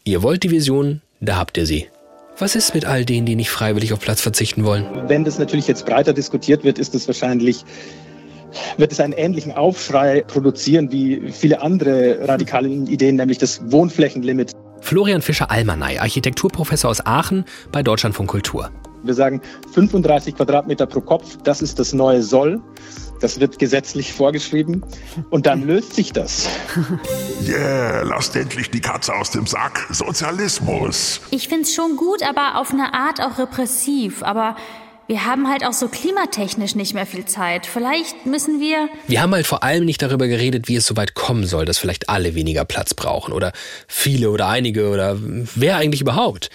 [0.03, 1.89] Ihr wollt die Vision, da habt ihr sie.
[2.41, 4.87] Was ist mit all denen, die nicht freiwillig auf Platz verzichten wollen?
[5.09, 7.65] Wenn das natürlich jetzt breiter diskutiert wird, ist es wahrscheinlich
[8.77, 14.53] wird es einen ähnlichen Aufschrei produzieren wie viele andere radikale Ideen, nämlich das Wohnflächenlimit.
[14.81, 18.71] Florian Fischer-Almanay, Architekturprofessor aus Aachen bei Deutschlandfunk Kultur.
[19.03, 19.43] Wir sagen
[19.75, 22.61] 35 Quadratmeter pro Kopf, das ist das neue Soll.
[23.21, 24.85] Das wird gesetzlich vorgeschrieben
[25.31, 26.49] und dann löst sich das.
[27.47, 29.87] Yeah, lasst endlich die Katze aus dem Sack.
[29.91, 31.21] Sozialismus.
[31.31, 34.23] Ich find's schon gut, aber auf eine Art auch repressiv.
[34.23, 34.57] Aber
[35.09, 37.65] wir haben halt auch so klimatechnisch nicht mehr viel Zeit.
[37.65, 38.91] Vielleicht müssen wir.
[39.07, 41.79] Wir haben halt vor allem nicht darüber geredet, wie es so weit kommen soll, dass
[41.79, 43.53] vielleicht alle weniger Platz brauchen oder
[43.87, 46.51] viele oder einige oder wer eigentlich überhaupt.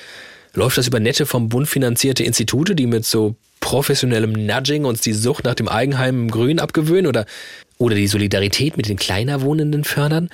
[0.56, 5.13] Läuft das über nette vom Bund finanzierte Institute, die mit so professionellem Nudging uns die
[5.13, 7.26] Sucht nach dem Eigenheim im Grün abgewöhnen oder,
[7.80, 10.30] oder die Solidarität mit den kleiner Wohnenden fördern?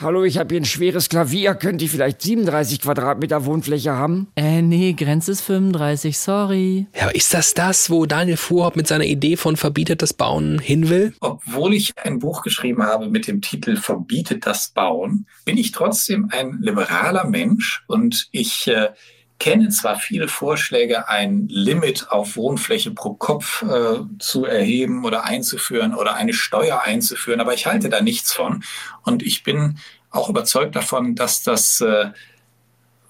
[0.00, 1.54] Hallo, ich habe hier ein schweres Klavier.
[1.54, 4.28] Könnt ihr vielleicht 37 Quadratmeter Wohnfläche haben?
[4.36, 6.86] Äh, nee, Grenze ist 35, sorry.
[6.94, 10.60] Ja, aber ist das das, wo Daniel Fuhrhoff mit seiner Idee von verbietet das Bauen
[10.60, 11.12] hin will?
[11.20, 16.30] Obwohl ich ein Buch geschrieben habe mit dem Titel Verbietet das Bauen, bin ich trotzdem
[16.30, 18.90] ein liberaler Mensch und ich äh,
[19.38, 25.94] kenne zwar viele Vorschläge, ein Limit auf Wohnfläche pro Kopf äh, zu erheben oder einzuführen
[25.94, 28.64] oder eine Steuer einzuführen, aber ich halte da nichts von.
[29.02, 29.78] Und ich bin
[30.10, 32.10] auch überzeugt davon, dass das äh,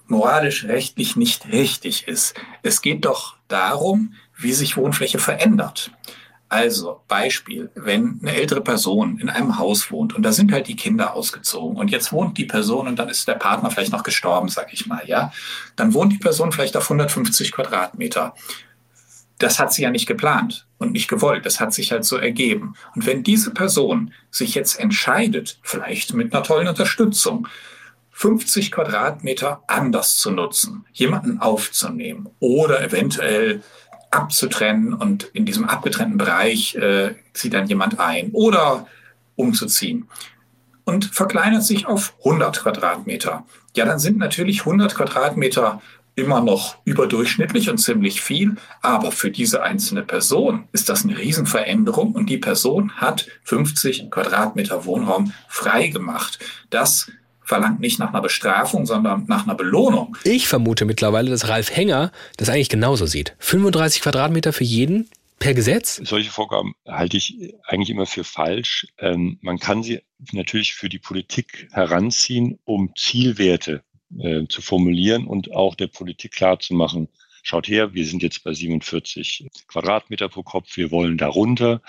[0.07, 2.35] moralisch rechtlich nicht richtig ist.
[2.61, 5.91] Es geht doch darum, wie sich Wohnfläche verändert.
[6.49, 10.75] Also Beispiel, wenn eine ältere Person in einem Haus wohnt und da sind halt die
[10.75, 14.49] Kinder ausgezogen und jetzt wohnt die Person und dann ist der Partner vielleicht noch gestorben,
[14.49, 15.31] sag ich mal, ja,
[15.75, 18.33] dann wohnt die Person vielleicht auf 150 Quadratmeter.
[19.37, 21.45] Das hat sie ja nicht geplant und nicht gewollt.
[21.45, 22.73] Das hat sich halt so ergeben.
[22.95, 27.47] Und wenn diese Person sich jetzt entscheidet, vielleicht mit einer tollen Unterstützung,
[28.19, 33.63] 50 Quadratmeter anders zu nutzen, jemanden aufzunehmen oder eventuell
[34.11, 38.87] abzutrennen und in diesem abgetrennten Bereich äh, zieht dann jemand ein oder
[39.35, 40.07] umzuziehen
[40.85, 43.45] und verkleinert sich auf 100 Quadratmeter.
[43.75, 45.81] Ja, dann sind natürlich 100 Quadratmeter
[46.15, 52.13] immer noch überdurchschnittlich und ziemlich viel, aber für diese einzelne Person ist das eine Riesenveränderung
[52.13, 56.39] und die Person hat 50 Quadratmeter Wohnraum frei gemacht.
[56.69, 57.09] Das
[57.49, 60.15] verlangt nicht nach einer Bestrafung, sondern nach einer Belohnung.
[60.23, 63.35] Ich vermute mittlerweile, dass Ralf Hänger das eigentlich genauso sieht.
[63.39, 65.09] 35 Quadratmeter für jeden,
[65.39, 65.99] per Gesetz?
[66.03, 68.87] Solche Vorgaben halte ich eigentlich immer für falsch.
[68.99, 73.83] Ähm, man kann sie natürlich für die Politik heranziehen, um Zielwerte
[74.17, 77.07] äh, zu formulieren und auch der Politik klarzumachen,
[77.41, 81.81] schaut her, wir sind jetzt bei 47 Quadratmeter pro Kopf, wir wollen darunter.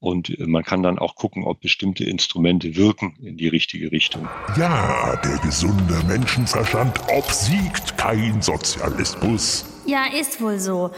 [0.00, 4.28] Und äh, man kann dann auch gucken, ob bestimmte Instrumente wirken in die richtige Richtung.
[4.56, 9.64] Ja, der gesunde Menschenverstand obsiegt kein Sozialismus.
[9.86, 10.90] Ja, ist wohl so.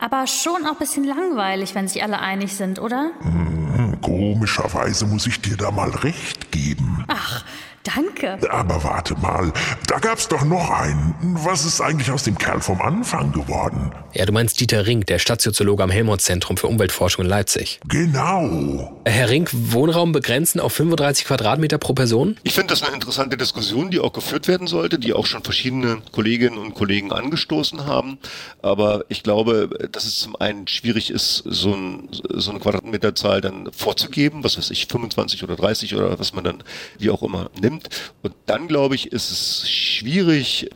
[0.00, 3.10] Aber schon auch ein bisschen langweilig, wenn sich alle einig sind, oder?
[3.20, 7.04] Hm, komischerweise muss ich dir da mal recht geben.
[7.08, 7.44] Ach,
[7.84, 8.38] Danke.
[8.50, 9.52] Aber warte mal,
[9.86, 11.14] da gab's doch noch einen.
[11.44, 13.92] Was ist eigentlich aus dem Kerl vom Anfang geworden?
[14.12, 17.80] Ja, du meinst Dieter Rink, der Stadtsoziologe am Helmholtz-Zentrum für Umweltforschung in Leipzig.
[17.88, 19.00] Genau.
[19.04, 22.36] Herr Rink, Wohnraum begrenzen auf 35 Quadratmeter pro Person?
[22.42, 25.98] Ich finde das eine interessante Diskussion, die auch geführt werden sollte, die auch schon verschiedene
[26.12, 28.18] Kolleginnen und Kollegen angestoßen haben.
[28.60, 33.70] Aber ich glaube, dass es zum einen schwierig ist, so, ein, so eine Quadratmeterzahl dann
[33.72, 36.64] vorzugeben, was weiß ich, 25 oder 30 oder was man dann
[36.98, 37.88] wie auch immer nimmt nimmt.
[38.22, 40.70] Und dann, glaube ich, ist es schwierig,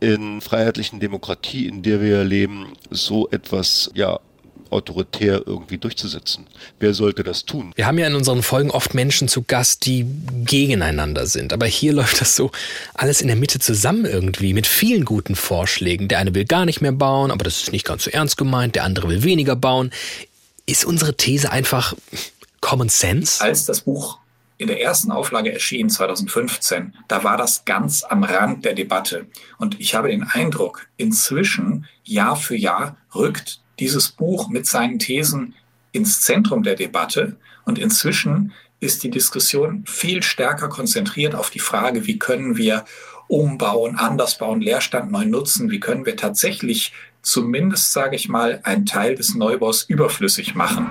[0.00, 4.18] in freiheitlichen Demokratie, in der wir leben, so etwas, ja,
[4.70, 6.46] autoritär irgendwie durchzusetzen.
[6.80, 7.72] Wer sollte das tun?
[7.76, 10.06] Wir haben ja in unseren Folgen oft Menschen zu Gast, die
[10.44, 11.52] gegeneinander sind.
[11.52, 12.50] Aber hier läuft das so
[12.94, 16.08] alles in der Mitte zusammen irgendwie mit vielen guten Vorschlägen.
[16.08, 18.74] Der eine will gar nicht mehr bauen, aber das ist nicht ganz so ernst gemeint.
[18.74, 19.92] Der andere will weniger bauen.
[20.64, 21.94] Ist unsere These einfach
[22.60, 23.42] Common Sense?
[23.42, 24.18] Als das Buch
[24.62, 29.26] in der ersten Auflage erschien 2015, da war das ganz am Rand der Debatte.
[29.58, 35.54] Und ich habe den Eindruck, inzwischen, Jahr für Jahr, rückt dieses Buch mit seinen Thesen
[35.90, 37.36] ins Zentrum der Debatte.
[37.64, 42.84] Und inzwischen ist die Diskussion viel stärker konzentriert auf die Frage, wie können wir
[43.28, 46.92] umbauen, anders bauen, Leerstand neu nutzen, wie können wir tatsächlich
[47.22, 50.90] zumindest, sage ich mal, einen Teil des Neubaus überflüssig machen.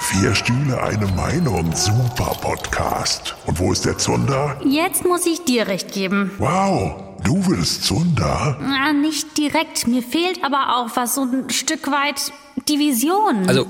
[0.00, 1.74] Vier Stühle, eine Meinung.
[1.74, 3.34] Super Podcast.
[3.46, 4.60] Und wo ist der Zunder?
[4.64, 6.30] Jetzt muss ich dir recht geben.
[6.38, 8.58] Wow, du willst Zunder?
[8.60, 9.86] Na, nicht direkt.
[9.86, 12.32] Mir fehlt aber auch was, so ein Stück weit
[12.68, 13.48] die Vision.
[13.48, 13.66] Also,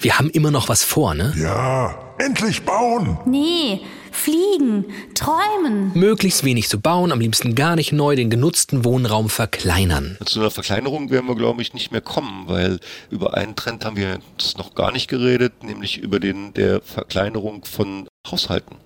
[0.00, 1.32] wir haben immer noch was vor, ne?
[1.36, 3.18] Ja, endlich bauen.
[3.24, 3.80] Nee,
[4.14, 5.92] fliegen, träumen.
[5.94, 10.16] Möglichst wenig zu bauen, am liebsten gar nicht neu, den genutzten Wohnraum verkleinern.
[10.24, 13.96] Zu einer Verkleinerung werden wir, glaube ich, nicht mehr kommen, weil über einen Trend haben
[13.96, 18.76] wir jetzt noch gar nicht geredet, nämlich über den der Verkleinerung von Haushalten.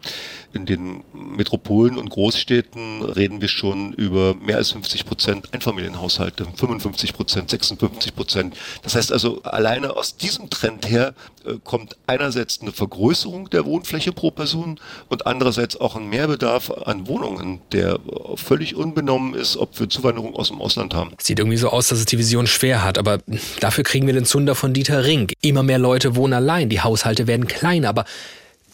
[0.53, 7.12] In den Metropolen und Großstädten reden wir schon über mehr als 50 Prozent Einfamilienhaushalte, 55
[7.12, 8.57] Prozent, 56 Prozent.
[8.82, 14.12] Das heißt also, alleine aus diesem Trend her äh, kommt einerseits eine Vergrößerung der Wohnfläche
[14.12, 17.99] pro Person und andererseits auch ein Mehrbedarf an Wohnungen, der
[18.36, 21.12] völlig unbenommen ist, ob wir Zuwanderung aus dem Ausland haben.
[21.20, 23.18] Sieht irgendwie so aus, dass es die Vision schwer hat, aber
[23.61, 25.34] dafür kriegen wir den Zunder von Dieter Rink.
[25.42, 28.05] Immer mehr Leute wohnen allein, die Haushalte werden kleiner, aber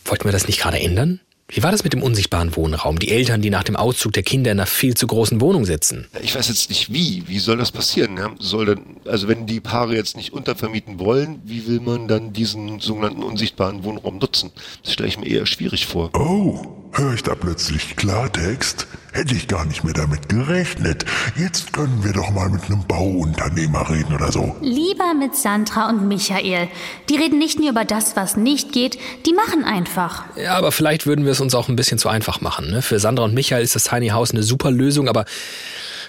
[0.05, 1.21] wollten wir das nicht gerade ändern?
[1.49, 2.99] Wie war das mit dem unsichtbaren Wohnraum?
[2.99, 6.07] Die Eltern, die nach dem Auszug der Kinder in einer viel zu großen Wohnung sitzen.
[6.23, 7.23] Ich weiß jetzt nicht wie.
[7.27, 8.17] Wie soll das passieren?
[8.17, 8.31] Ja?
[8.39, 12.81] Soll dann, also wenn die Paare jetzt nicht untervermieten wollen, wie will man dann diesen
[12.81, 14.53] sogenannten unsichtbaren Wohnraum nutzen?
[14.83, 16.11] Das stelle ich mir eher schwierig vor.
[16.15, 18.87] Oh, höre ich da plötzlich Klartext?
[19.13, 21.05] Hätte ich gar nicht mehr damit gerechnet.
[21.39, 24.57] Jetzt können wir doch mal mit einem Bauunternehmer reden oder so.
[24.61, 26.67] Lieber mit Sandra und Michael.
[27.09, 30.25] Die reden nicht nur über das, was nicht geht, die machen einfach.
[30.37, 32.71] Ja, aber vielleicht würden wir es uns auch ein bisschen zu einfach machen.
[32.71, 32.83] Ne?
[32.83, 35.25] Für Sandra und Michael ist das Tiny House eine super Lösung, aber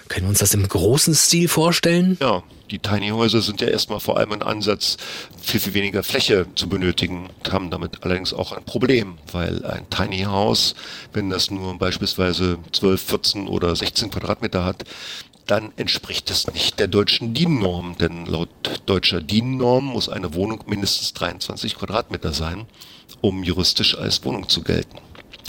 [0.08, 2.16] können wir uns das im großen Stil vorstellen?
[2.20, 4.96] Ja, die Tiny Häuser sind ja erstmal vor allem ein Ansatz,
[5.40, 10.22] viel, viel weniger Fläche zu benötigen, haben damit allerdings auch ein Problem, weil ein Tiny
[10.22, 10.74] House,
[11.12, 14.84] wenn das nur beispielsweise 12, 14 oder 16 Quadratmeter hat,
[15.46, 18.48] dann entspricht es nicht der deutschen DIN-Norm, denn laut
[18.86, 22.66] deutscher DIN-Norm muss eine Wohnung mindestens 23 Quadratmeter sein,
[23.20, 24.98] um juristisch als Wohnung zu gelten.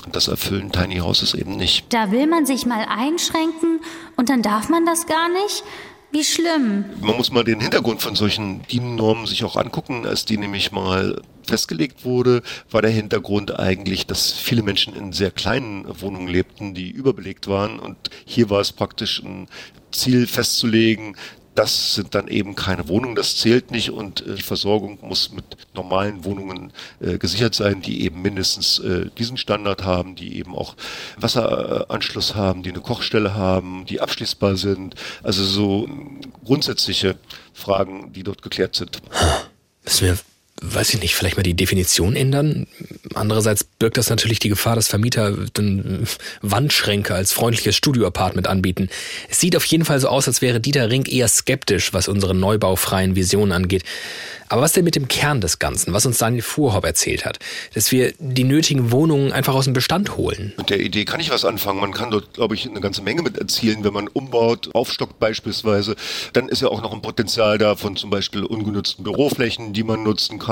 [0.08, 1.94] Und das erfüllen Tiny Houses eben nicht.
[1.94, 3.82] Da will man sich mal einschränken
[4.16, 5.66] und dann darf man das gar nicht?
[6.14, 6.86] Wie schlimm.
[7.02, 10.06] Man muss mal den Hintergrund von solchen DIN-Normen sich auch angucken.
[10.06, 12.42] Als die nämlich mal festgelegt wurde,
[12.72, 17.78] war der Hintergrund eigentlich, dass viele Menschen in sehr kleinen Wohnungen lebten, die überbelegt waren.
[17.78, 19.50] Und hier war es praktisch ein
[19.92, 21.18] Ziel festzulegen,
[21.58, 25.44] das sind dann eben keine Wohnungen, das zählt nicht und äh, die Versorgung muss mit
[25.74, 30.76] normalen Wohnungen äh, gesichert sein, die eben mindestens äh, diesen Standard haben, die eben auch
[31.18, 34.94] Wasseranschluss haben, die eine Kochstelle haben, die abschließbar sind.
[35.24, 35.90] Also so
[36.46, 37.16] grundsätzliche
[37.54, 39.02] Fragen, die dort geklärt sind.
[39.84, 42.68] Müssen wir weiß ich nicht, vielleicht mal die Definition ändern.
[43.14, 46.08] Andererseits birgt das natürlich die Gefahr, dass Vermieter dann
[46.42, 48.90] Wandschränke als freundliches Studioapartment anbieten.
[49.30, 52.34] Es sieht auf jeden Fall so aus, als wäre Dieter Rink eher skeptisch, was unsere
[52.34, 53.84] neubaufreien Visionen angeht.
[54.50, 57.40] Aber was denn mit dem Kern des Ganzen, was uns Daniel Fuhrhopp erzählt hat?
[57.74, 60.54] Dass wir die nötigen Wohnungen einfach aus dem Bestand holen.
[60.58, 61.82] Mit der Idee kann ich was anfangen.
[61.82, 65.96] Man kann dort, glaube ich, eine ganze Menge mit erzielen, wenn man umbaut, aufstockt beispielsweise.
[66.32, 70.04] Dann ist ja auch noch ein Potenzial da von zum Beispiel ungenutzten Büroflächen, die man
[70.04, 70.47] nutzen kann.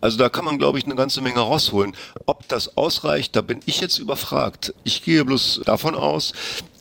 [0.00, 1.94] Also da kann man, glaube ich, eine ganze Menge rausholen.
[2.26, 4.74] Ob das ausreicht, da bin ich jetzt überfragt.
[4.84, 6.32] Ich gehe bloß davon aus,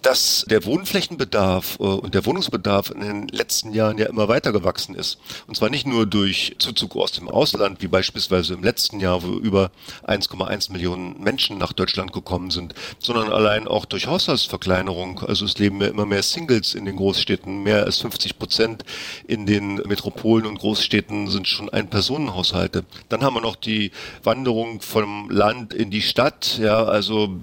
[0.02, 4.96] dass der Wohnflächenbedarf äh, und der Wohnungsbedarf in den letzten Jahren ja immer weiter gewachsen
[4.96, 5.20] ist.
[5.48, 9.34] Und zwar nicht nur durch Zuzug aus dem Ausland, wie beispielsweise im letzten Jahr, wo
[9.38, 9.72] über
[10.08, 15.20] 1,1 Millionen Menschen nach Deutschland gekommen sind, sondern allein auch durch Haushaltsverkleinerung.
[15.24, 17.64] Also es leben ja immer mehr Singles in den Großstädten.
[17.64, 18.84] Mehr als 50 Prozent
[19.28, 22.86] in den Metropolen und Großstädten sind schon Ein-Personen-Haushalte.
[23.10, 23.92] Dann haben wir noch die
[24.24, 26.58] Wanderung vom Land in die Stadt.
[26.60, 27.40] Ja, also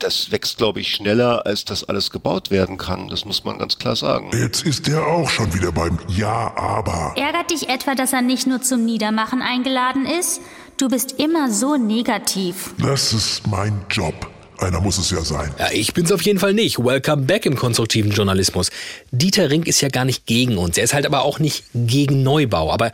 [0.00, 3.08] das wächst, glaube ich, schneller, als das alles gebaut werden kann.
[3.08, 4.30] Das muss man ganz klar sagen.
[4.32, 7.14] Jetzt ist der auch schon wieder beim Ja, aber.
[7.16, 10.40] Ärgert dich etwa, dass er nicht nur zum Niedermachen eingeladen ist?
[10.76, 12.74] Du bist immer so negativ.
[12.78, 14.30] Das ist mein Job.
[14.58, 15.54] Einer muss es ja sein.
[15.58, 16.78] Ja, ich bin's auf jeden Fall nicht.
[16.78, 18.70] Welcome back im konstruktiven Journalismus.
[19.10, 20.76] Dieter Rink ist ja gar nicht gegen uns.
[20.76, 22.70] Er ist halt aber auch nicht gegen Neubau.
[22.70, 22.92] Aber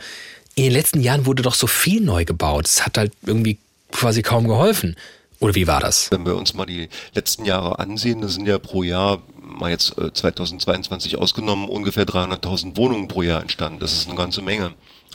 [0.55, 2.65] in den letzten Jahren wurde doch so viel neu gebaut.
[2.65, 3.57] Es hat halt irgendwie
[3.91, 4.95] quasi kaum geholfen.
[5.39, 6.09] Oder wie war das?
[6.11, 9.95] Wenn wir uns mal die letzten Jahre ansehen, das sind ja pro Jahr, mal jetzt
[10.13, 13.79] 2022 äh, ausgenommen, ungefähr 300.000 Wohnungen pro Jahr entstanden.
[13.79, 14.73] Das ist eine ganze Menge.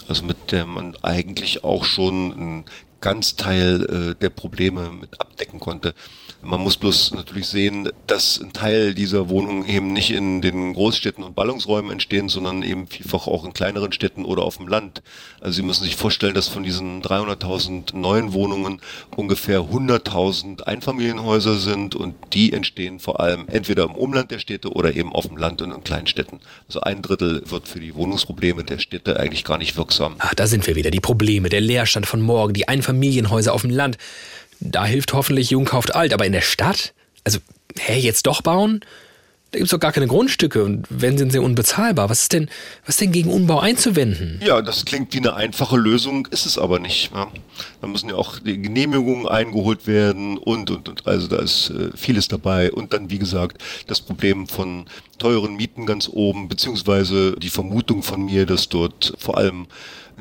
[0.09, 2.65] Also mit der man eigentlich auch schon einen
[3.01, 5.95] ganz Teil äh, der Probleme mit abdecken konnte.
[6.45, 11.23] Man muss bloß natürlich sehen, dass ein Teil dieser Wohnungen eben nicht in den Großstädten
[11.23, 15.03] und Ballungsräumen entstehen, sondern eben vielfach auch in kleineren Städten oder auf dem Land.
[15.41, 18.81] Also Sie müssen sich vorstellen, dass von diesen 300.000 neuen Wohnungen
[19.15, 24.97] ungefähr 100.000 Einfamilienhäuser sind und die entstehen vor allem entweder im Umland der Städte oder
[24.97, 26.41] eben auf dem Land und in kleinen Städten.
[26.67, 30.17] Also ein Drittel wird für die Wohnungsprobleme der Städte eigentlich gar nicht wirksam.
[30.19, 30.91] Ah, da sind wir wieder.
[30.91, 33.97] Die Probleme, der Leerstand von morgen, die Einfamilienhäuser auf dem Land.
[34.65, 36.95] Da hilft hoffentlich Jung kauft alt, aber in der Stadt?
[37.25, 37.39] Also,
[37.79, 38.81] hä, jetzt doch bauen?
[39.51, 42.09] Da gibt's doch gar keine Grundstücke und wenn sind sie unbezahlbar.
[42.09, 42.49] Was ist denn,
[42.87, 44.41] was denn gegen Umbau einzuwenden?
[44.43, 47.11] Ja, das klingt wie eine einfache Lösung, ist es aber nicht.
[47.13, 47.31] Ja.
[47.83, 51.07] Da müssen ja auch die Genehmigungen eingeholt werden und, und, und.
[51.07, 52.73] Also da ist äh, vieles dabei.
[52.73, 54.87] Und dann, wie gesagt, das Problem von
[55.19, 59.67] teuren Mieten ganz oben, beziehungsweise die Vermutung von mir, dass dort vor allem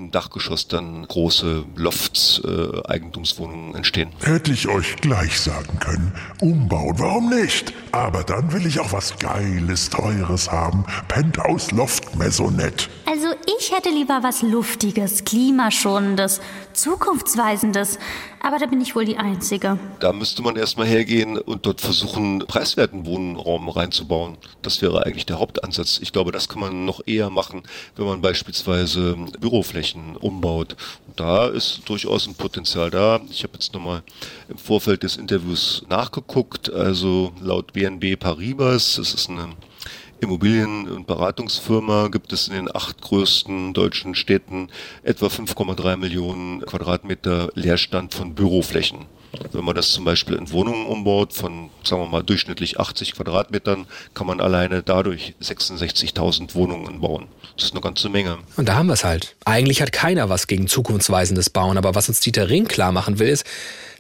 [0.02, 4.10] im Dachgeschoss dann große Lofts, äh, Eigentumswohnungen entstehen.
[4.24, 7.74] Hätte ich euch gleich sagen können, umbauen, warum nicht?
[7.91, 10.86] Aber dann will ich auch was Geiles, Teures haben.
[11.08, 12.88] Penthouse Loft Maisonette.
[13.06, 13.28] Also
[13.60, 16.41] ich hätte lieber was Luftiges, Klimaschonendes,
[16.74, 17.99] Zukunftsweisendes.
[18.44, 19.78] Aber da bin ich wohl die Einzige.
[20.00, 24.38] Da müsste man erstmal hergehen und dort versuchen, preiswerten Wohnraum reinzubauen.
[24.64, 26.00] Das wäre eigentlich der Hauptansatz.
[26.02, 27.62] Ich glaube, das kann man noch eher machen,
[27.96, 30.76] wenn man beispielsweise Büroflächen umbaut.
[31.08, 33.22] Und da ist durchaus ein Potenzial da.
[33.30, 34.02] Ich habe jetzt nochmal
[34.50, 36.72] im Vorfeld des Interviews nachgeguckt.
[36.74, 39.50] Also laut BNB Paribas, das ist eine
[40.22, 44.69] Immobilien- und Beratungsfirma gibt es in den acht größten deutschen Städten
[45.03, 49.07] etwa 5,3 Millionen Quadratmeter Leerstand von Büroflächen.
[49.51, 53.88] Wenn man das zum Beispiel in Wohnungen umbaut von, sagen wir mal, durchschnittlich 80 Quadratmetern,
[54.13, 57.28] kann man alleine dadurch 66.000 Wohnungen bauen.
[57.55, 58.38] Das ist eine ganze Menge.
[58.57, 59.36] Und da haben wir es halt.
[59.45, 63.30] Eigentlich hat keiner was gegen zukunftsweisendes Bauen, aber was uns Dieter Ring klar machen will,
[63.30, 63.45] ist,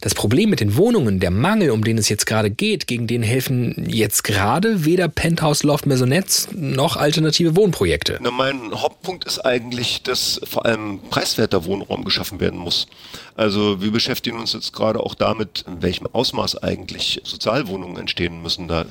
[0.01, 3.21] das Problem mit den Wohnungen, der Mangel, um den es jetzt gerade geht, gegen den
[3.21, 8.17] helfen jetzt gerade weder Penthouse Loft Maisonette noch alternative Wohnprojekte.
[8.21, 12.87] Na, mein Hauptpunkt ist eigentlich, dass vor allem preiswerter Wohnraum geschaffen werden muss.
[13.35, 18.67] Also wir beschäftigen uns jetzt gerade auch damit, in welchem Ausmaß eigentlich Sozialwohnungen entstehen müssen.
[18.67, 18.85] Da äh,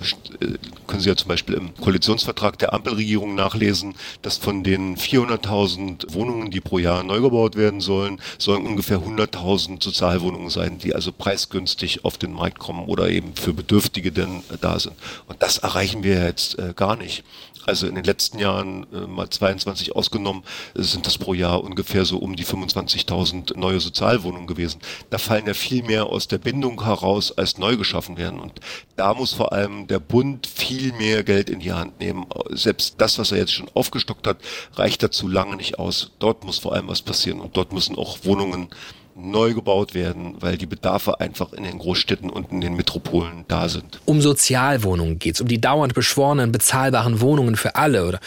[0.86, 6.50] können Sie ja zum Beispiel im Koalitionsvertrag der Ampelregierung nachlesen, dass von den 400.000 Wohnungen,
[6.50, 12.05] die pro Jahr neu gebaut werden sollen, sollen ungefähr 100.000 Sozialwohnungen sein, die also preisgünstig
[12.05, 14.94] auf den Markt kommen oder eben für Bedürftige denn äh, da sind.
[15.28, 17.24] Und das erreichen wir jetzt äh, gar nicht.
[17.64, 20.42] Also in den letzten Jahren, äh, mal 22 ausgenommen,
[20.74, 24.78] sind das pro Jahr ungefähr so um die 25.000 neue Sozialwohnungen gewesen.
[25.09, 28.40] Da fallen ja viel mehr aus der Bindung heraus, als neu geschaffen werden.
[28.40, 28.61] Und
[28.96, 32.26] da muss vor allem der Bund viel mehr Geld in die Hand nehmen.
[32.51, 34.36] Selbst das, was er jetzt schon aufgestockt hat,
[34.74, 36.11] reicht dazu lange nicht aus.
[36.18, 38.68] Dort muss vor allem was passieren und dort müssen auch Wohnungen
[39.14, 43.68] neu gebaut werden, weil die Bedarfe einfach in den Großstädten und in den Metropolen da
[43.68, 44.00] sind.
[44.04, 48.20] Um Sozialwohnungen geht's, um die dauernd beschworenen, bezahlbaren Wohnungen für alle oder,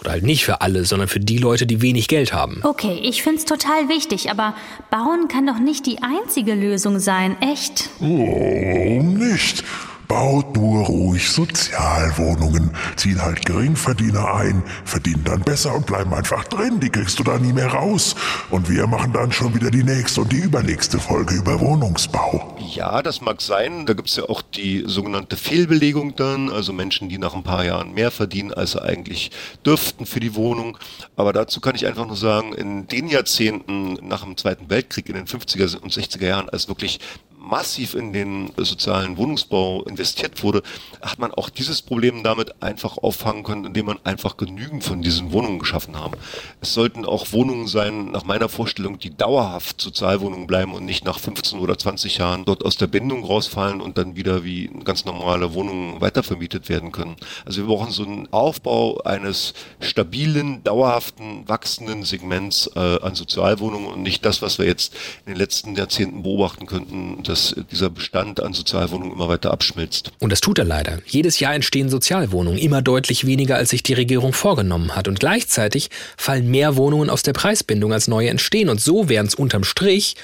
[0.00, 2.60] oder halt nicht für alle, sondern für die Leute, die wenig Geld haben.
[2.64, 4.54] Okay, ich find's total wichtig, aber
[4.90, 7.90] bauen kann doch nicht die einzige Lösung sein, echt?
[8.00, 9.64] Oh, warum nicht?
[10.10, 16.80] Baut nur ruhig Sozialwohnungen, ziehen halt Geringverdiener ein, verdienen dann besser und bleiben einfach drin.
[16.80, 18.16] Die kriegst du da nie mehr raus.
[18.50, 22.56] Und wir machen dann schon wieder die nächste und die übernächste Folge über Wohnungsbau.
[22.58, 23.86] Ja, das mag sein.
[23.86, 27.94] Da gibt's ja auch die sogenannte Fehlbelegung dann, also Menschen, die nach ein paar Jahren
[27.94, 29.30] mehr verdienen, als sie eigentlich
[29.64, 30.76] dürften für die Wohnung.
[31.14, 35.14] Aber dazu kann ich einfach nur sagen, in den Jahrzehnten nach dem Zweiten Weltkrieg, in
[35.14, 36.98] den 50er und 60er Jahren, als wirklich
[37.40, 40.62] massiv in den sozialen Wohnungsbau investiert wurde,
[41.00, 45.32] hat man auch dieses Problem damit einfach auffangen können, indem man einfach genügend von diesen
[45.32, 46.14] Wohnungen geschaffen haben.
[46.60, 51.18] Es sollten auch Wohnungen sein, nach meiner Vorstellung, die dauerhaft Sozialwohnungen bleiben und nicht nach
[51.18, 55.54] 15 oder 20 Jahren dort aus der Bindung rausfallen und dann wieder wie ganz normale
[55.54, 57.16] Wohnungen weitervermietet werden können.
[57.46, 64.02] Also wir brauchen so einen Aufbau eines stabilen, dauerhaften, wachsenden Segments äh, an Sozialwohnungen und
[64.02, 68.52] nicht das, was wir jetzt in den letzten Jahrzehnten beobachten könnten, dass dieser Bestand an
[68.52, 70.12] Sozialwohnungen immer weiter abschmilzt.
[70.18, 70.98] Und das tut er leider.
[71.06, 75.08] Jedes Jahr entstehen Sozialwohnungen, immer deutlich weniger, als sich die Regierung vorgenommen hat.
[75.08, 78.68] Und gleichzeitig fallen mehr Wohnungen aus der Preisbindung, als neue entstehen.
[78.68, 80.16] Und so wären es unterm Strich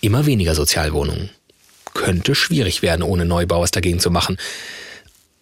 [0.00, 1.30] immer weniger Sozialwohnungen.
[1.94, 4.36] Könnte schwierig werden, ohne Neubau was dagegen zu machen.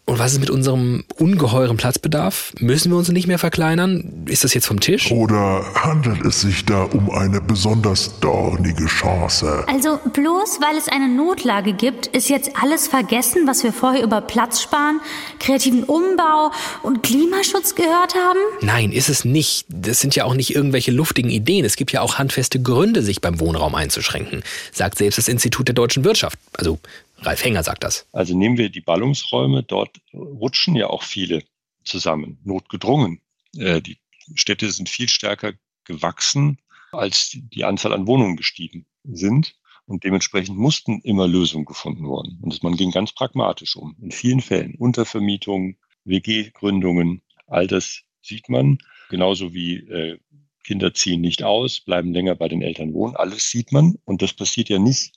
[0.08, 2.54] Und was ist mit unserem ungeheuren Platzbedarf?
[2.60, 4.24] Müssen wir uns nicht mehr verkleinern?
[4.24, 5.10] Ist das jetzt vom Tisch?
[5.10, 9.64] Oder handelt es sich da um eine besonders dornige Chance?
[9.66, 14.22] Also bloß weil es eine Notlage gibt, ist jetzt alles vergessen, was wir vorher über
[14.22, 15.02] Platz sparen,
[15.40, 16.52] kreativen Umbau
[16.82, 18.38] und Klimaschutz gehört haben?
[18.62, 19.66] Nein, ist es nicht.
[19.68, 21.66] Das sind ja auch nicht irgendwelche luftigen Ideen.
[21.66, 24.42] Es gibt ja auch handfeste Gründe, sich beim Wohnraum einzuschränken,
[24.72, 26.38] sagt selbst das Institut der deutschen Wirtschaft.
[26.54, 26.78] Also
[27.20, 28.08] Ralf Henger sagt das.
[28.12, 31.42] Also nehmen wir die Ballungsräume, dort rutschen ja auch viele
[31.84, 33.20] zusammen, notgedrungen.
[33.56, 33.98] Äh, die
[34.34, 35.54] Städte sind viel stärker
[35.84, 36.58] gewachsen,
[36.92, 39.56] als die Anzahl an Wohnungen gestiegen sind.
[39.86, 42.38] Und dementsprechend mussten immer Lösungen gefunden worden.
[42.42, 43.96] Und man ging ganz pragmatisch um.
[44.02, 48.78] In vielen Fällen Untervermietung, WG-Gründungen, all das sieht man.
[49.08, 50.18] Genauso wie äh,
[50.62, 53.16] Kinder ziehen nicht aus, bleiben länger bei den Eltern wohnen.
[53.16, 53.94] Alles sieht man.
[54.04, 55.14] Und das passiert ja nicht,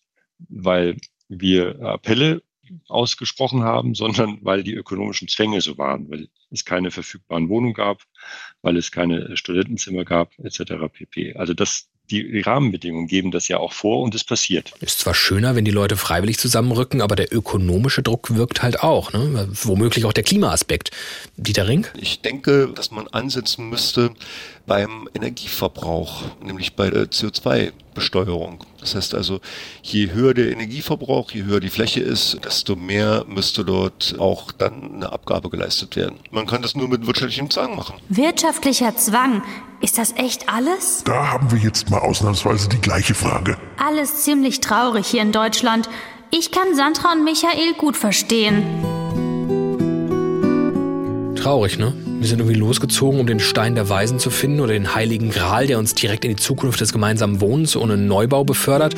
[0.48, 0.96] weil
[1.40, 2.42] wir Appelle
[2.88, 8.02] ausgesprochen haben, sondern weil die ökonomischen Zwänge so waren, weil es keine verfügbaren Wohnungen gab,
[8.62, 10.74] weil es keine Studentenzimmer gab, etc.
[10.92, 11.36] pp.
[11.36, 14.74] Also das, die Rahmenbedingungen geben das ja auch vor und es passiert.
[14.82, 19.14] Ist zwar schöner, wenn die Leute freiwillig zusammenrücken, aber der ökonomische Druck wirkt halt auch.
[19.14, 19.48] Ne?
[19.52, 20.92] Womöglich auch der Klimaaspekt.
[21.38, 21.88] Dieter Ring?
[22.00, 24.12] Ich denke, dass man ansetzen müsste
[24.66, 28.66] beim Energieverbrauch, nämlich bei der CO2-Besteuerung.
[28.82, 29.40] Das heißt also,
[29.84, 34.96] je höher der Energieverbrauch, je höher die Fläche ist, desto mehr müsste dort auch dann
[34.96, 36.20] eine Abgabe geleistet werden.
[36.32, 37.96] Man kann das nur mit wirtschaftlichem Zwang machen.
[38.10, 39.44] Wirtschaftlicher Zwang?
[39.82, 41.04] Ist das echt alles?
[41.06, 43.58] Da haben wir jetzt mal ausnahmsweise die gleiche Frage.
[43.78, 45.90] Alles ziemlich traurig hier in Deutschland.
[46.32, 48.64] Ich kann Sandra und Michael gut verstehen.
[51.42, 51.92] Traurig, ne?
[52.20, 55.66] Wir sind irgendwie losgezogen, um den Stein der Weisen zu finden oder den heiligen Gral,
[55.66, 58.94] der uns direkt in die Zukunft des gemeinsamen Wohnens ohne Neubau befördert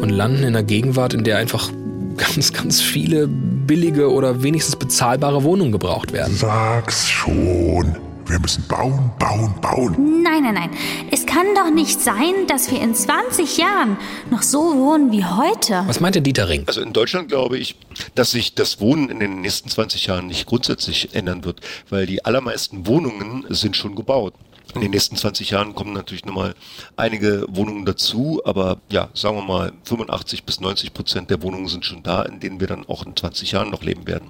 [0.00, 1.70] und landen in einer Gegenwart, in der einfach
[2.16, 6.34] ganz, ganz viele billige oder wenigstens bezahlbare Wohnungen gebraucht werden.
[6.34, 7.94] Sag's schon.
[8.28, 10.22] Wir müssen bauen, bauen, bauen.
[10.22, 10.70] Nein, nein, nein.
[11.10, 13.96] Es kann doch nicht sein, dass wir in 20 Jahren
[14.30, 15.82] noch so wohnen wie heute.
[15.86, 16.64] Was meint der Dieter Ring?
[16.66, 17.76] Also in Deutschland glaube ich,
[18.14, 22.22] dass sich das Wohnen in den nächsten 20 Jahren nicht grundsätzlich ändern wird, weil die
[22.26, 24.34] allermeisten Wohnungen sind schon gebaut.
[24.74, 26.54] In den nächsten 20 Jahren kommen natürlich nochmal
[26.96, 31.86] einige Wohnungen dazu, aber ja, sagen wir mal, 85 bis 90 Prozent der Wohnungen sind
[31.86, 34.28] schon da, in denen wir dann auch in 20 Jahren noch leben werden.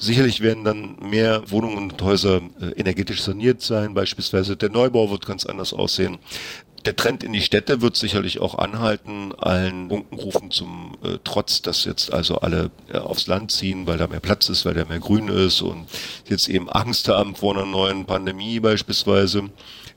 [0.00, 3.92] Sicherlich werden dann mehr Wohnungen und Häuser äh, energetisch saniert sein.
[3.92, 6.16] Beispielsweise der Neubau wird ganz anders aussehen.
[6.86, 11.84] Der Trend in die Städte wird sicherlich auch anhalten, allen Unkenrufen zum äh, Trotz, dass
[11.84, 15.00] jetzt also alle äh, aufs Land ziehen, weil da mehr Platz ist, weil da mehr
[15.00, 15.86] Grün ist und
[16.26, 19.50] jetzt eben Angst haben vor einer neuen Pandemie beispielsweise.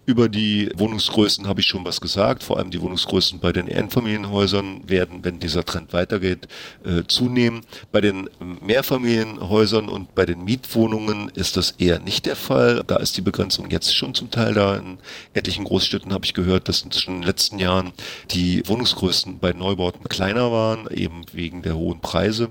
[0.06, 2.44] Über die Wohnungsgrößen habe ich schon was gesagt.
[2.44, 6.50] Vor allem die Wohnungsgrößen bei den Einfamilienhäusern werden, wenn dieser Trend weitergeht,
[6.84, 7.62] äh, zunehmen.
[7.94, 8.30] Bei den
[8.62, 12.84] Mehrfamilienhäusern und bei den Mietwohnungen ist das eher nicht der Fall.
[12.86, 14.76] Da ist die Begrenzung jetzt schon zum Teil da.
[14.76, 14.98] In
[15.34, 17.94] etlichen Großstädten habe ich gehört, dass in den letzten Jahren
[18.32, 22.50] die Wohnungsgrößen bei Neubauten kleiner waren, eben wegen der hohen Preise.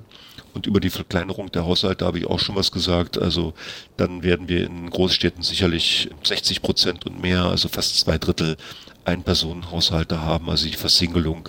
[0.55, 3.19] Und über die Verkleinerung der Haushalte habe ich auch schon was gesagt.
[3.19, 3.55] Also
[3.97, 8.57] dann werden wir in Großstädten sicherlich 60 Prozent und mehr, also fast zwei Drittel
[9.05, 10.51] Ein-Personen-Haushalte haben.
[10.51, 11.49] Also die Versingelung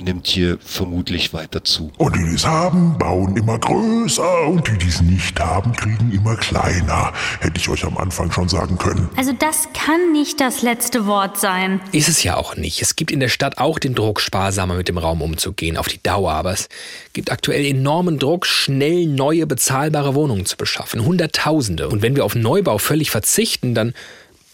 [0.00, 1.90] nimmt hier vermutlich weiter zu.
[1.96, 6.12] Und die, die es haben, bauen immer größer und die, die es nicht haben, kriegen
[6.12, 7.12] immer kleiner.
[7.40, 9.08] Hätte ich euch am Anfang schon sagen können.
[9.16, 11.80] Also das kann nicht das letzte Wort sein.
[11.92, 12.82] Ist es ja auch nicht.
[12.82, 16.02] Es gibt in der Stadt auch den Druck, sparsamer mit dem Raum umzugehen, auf die
[16.02, 16.32] Dauer.
[16.32, 16.68] Aber es
[17.12, 21.04] gibt aktuell enormen Druck, schnell neue bezahlbare Wohnungen zu beschaffen.
[21.04, 21.88] Hunderttausende.
[21.88, 23.94] Und wenn wir auf Neubau völlig verzichten, dann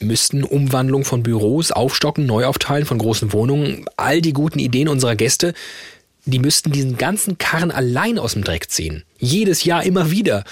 [0.05, 5.55] müssten Umwandlung von Büros, Aufstocken, Neuaufteilen von großen Wohnungen, all die guten Ideen unserer Gäste,
[6.25, 9.05] die müssten diesen ganzen Karren allein aus dem Dreck ziehen.
[9.19, 10.45] Jedes Jahr immer wieder.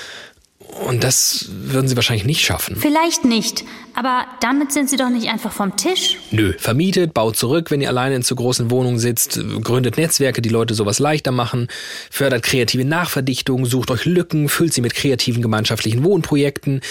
[0.86, 2.76] Und das würden sie wahrscheinlich nicht schaffen.
[2.76, 6.16] Vielleicht nicht, aber damit sind sie doch nicht einfach vom Tisch.
[6.30, 10.48] Nö, vermietet, baut zurück, wenn ihr alleine in zu großen Wohnungen sitzt, gründet Netzwerke, die
[10.48, 11.68] Leute sowas leichter machen,
[12.10, 16.82] fördert kreative Nachverdichtung, sucht euch Lücken, füllt sie mit kreativen gemeinschaftlichen Wohnprojekten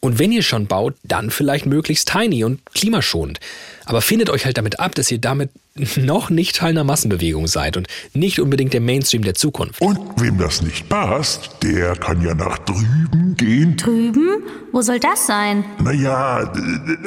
[0.00, 3.40] und wenn ihr schon baut, dann vielleicht möglichst tiny und klimaschonend.
[3.84, 5.50] Aber findet euch halt damit ab, dass ihr damit
[5.96, 9.80] noch nicht Teil einer Massenbewegung seid und nicht unbedingt der Mainstream der Zukunft.
[9.80, 13.76] Und wem das nicht passt, der kann ja nach drüben gehen.
[13.76, 14.42] Drüben?
[14.72, 15.64] Wo soll das sein?
[15.82, 16.52] Naja,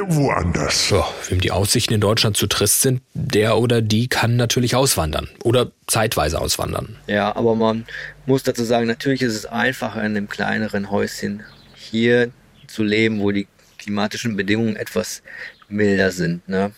[0.08, 0.90] woanders.
[0.90, 5.30] Ja, wem die Aussichten in Deutschland zu trist sind, der oder die kann natürlich auswandern.
[5.44, 6.98] Oder zeitweise auswandern.
[7.08, 7.86] Ja, aber man
[8.26, 11.44] muss dazu sagen, natürlich ist es einfacher in einem kleineren Häuschen
[11.76, 12.32] hier
[12.74, 13.48] zu leben, wo die
[13.78, 15.24] klimatischen Bedingungen etwas
[15.70, 16.48] milder sind.
[16.48, 16.72] Ne?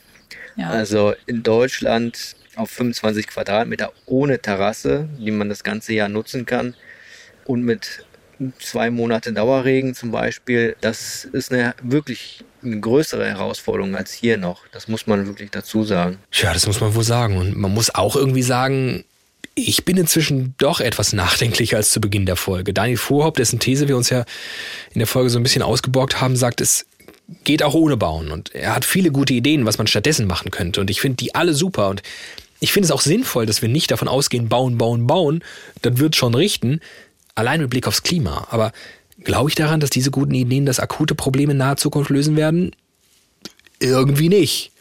[0.56, 0.70] Ja.
[0.70, 6.76] Also in Deutschland auf 25 Quadratmeter ohne Terrasse, die man das ganze Jahr nutzen kann
[7.46, 8.06] und mit
[8.60, 14.66] zwei Monate Dauerregen zum Beispiel, das ist eine wirklich eine größere Herausforderung als hier noch.
[14.72, 16.20] Das muss man wirklich dazu sagen.
[16.32, 17.38] Tja, das muss man wohl sagen.
[17.38, 19.04] Und man muss auch irgendwie sagen,
[19.56, 22.74] ich bin inzwischen doch etwas nachdenklicher als zu Beginn der Folge.
[22.74, 24.26] Daniel Vorhaupt, dessen These wir uns ja
[24.94, 26.86] in der Folge so ein bisschen ausgeborgt haben, sagt, es
[27.44, 28.32] geht auch ohne Bauen.
[28.32, 30.82] Und er hat viele gute Ideen, was man stattdessen machen könnte.
[30.82, 31.90] Und ich finde die alle super.
[31.90, 32.02] Und
[32.60, 35.44] ich finde es auch sinnvoll, dass wir nicht davon ausgehen, bauen, bauen, bauen.
[35.82, 36.80] Das wird schon richten.
[37.36, 38.48] Allein mit Blick aufs Klima.
[38.50, 38.72] Aber
[39.24, 42.76] glaube ich daran, dass diese guten Ideen das akute Problem in naher Zukunft lösen werden?
[43.80, 44.73] Irgendwie nicht.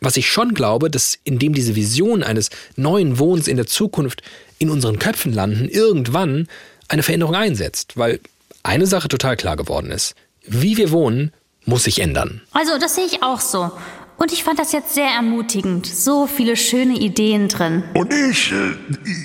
[0.00, 4.22] Was ich schon glaube, dass indem diese Vision eines neuen Wohns in der Zukunft
[4.58, 6.48] in unseren Köpfen landen, irgendwann
[6.88, 7.96] eine Veränderung einsetzt.
[7.96, 8.20] Weil
[8.62, 10.14] eine Sache total klar geworden ist.
[10.46, 11.32] Wie wir wohnen,
[11.66, 12.42] muss sich ändern.
[12.52, 13.70] Also, das sehe ich auch so.
[14.20, 15.86] Und ich fand das jetzt sehr ermutigend.
[15.86, 17.84] So viele schöne Ideen drin.
[17.94, 18.74] Und ich, äh,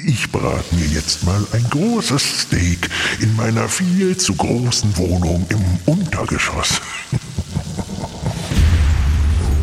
[0.07, 5.93] ich brate mir jetzt mal ein großes Steak in meiner viel zu großen Wohnung im
[5.93, 6.79] Untergeschoss.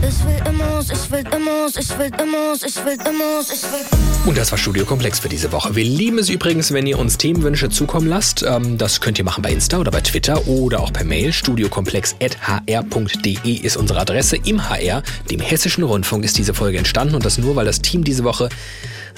[0.04, 3.86] Ich will Immos, ich will Immos, ich will Immos, ich will Immos, ich will
[4.26, 5.76] Und das war Studio Komplex für diese Woche.
[5.76, 8.42] Wir lieben es übrigens, wenn ihr uns Themenwünsche zukommen lasst.
[8.42, 11.32] Ähm, das könnt ihr machen bei Insta oder bei Twitter oder auch per Mail.
[11.32, 14.38] Studiokomplex.hr.de ist unsere Adresse.
[14.44, 18.02] Im HR, dem Hessischen Rundfunk, ist diese Folge entstanden und das nur, weil das Team
[18.02, 18.48] diese Woche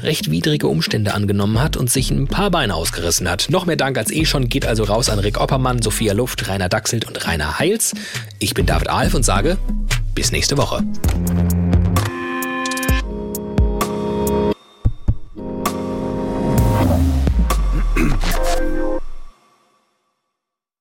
[0.03, 3.47] recht widrige Umstände angenommen hat und sich ein paar Beine ausgerissen hat.
[3.49, 6.69] Noch mehr Dank als eh schon geht also raus an Rick Oppermann, Sophia Luft, Rainer
[6.69, 7.95] Dachselt und Rainer Heils.
[8.39, 9.57] Ich bin David Alf und sage
[10.15, 10.85] bis nächste Woche.